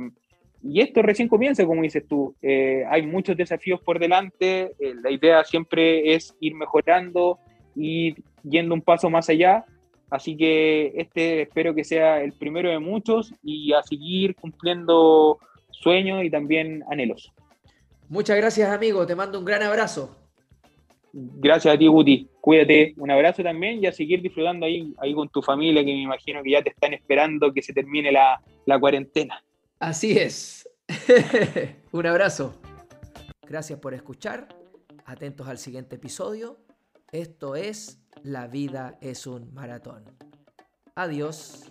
[0.63, 2.35] y esto recién comienza, como dices tú.
[2.41, 4.73] Eh, hay muchos desafíos por delante.
[4.79, 7.39] Eh, la idea siempre es ir mejorando
[7.77, 9.65] y yendo un paso más allá.
[10.11, 15.39] Así que este espero que sea el primero de muchos y a seguir cumpliendo
[15.71, 17.33] sueños y también anhelos.
[18.09, 19.07] Muchas gracias, amigo.
[19.07, 20.17] Te mando un gran abrazo.
[21.13, 22.29] Gracias a ti, Guti.
[22.41, 22.95] Cuídate.
[22.97, 26.43] Un abrazo también y a seguir disfrutando ahí, ahí con tu familia, que me imagino
[26.43, 29.43] que ya te están esperando que se termine la, la cuarentena.
[29.79, 30.69] Así es.
[31.93, 32.59] un abrazo.
[33.47, 34.49] Gracias por escuchar.
[35.05, 36.59] Atentos al siguiente episodio.
[37.13, 40.05] Esto es La vida es un maratón.
[40.95, 41.71] Adiós.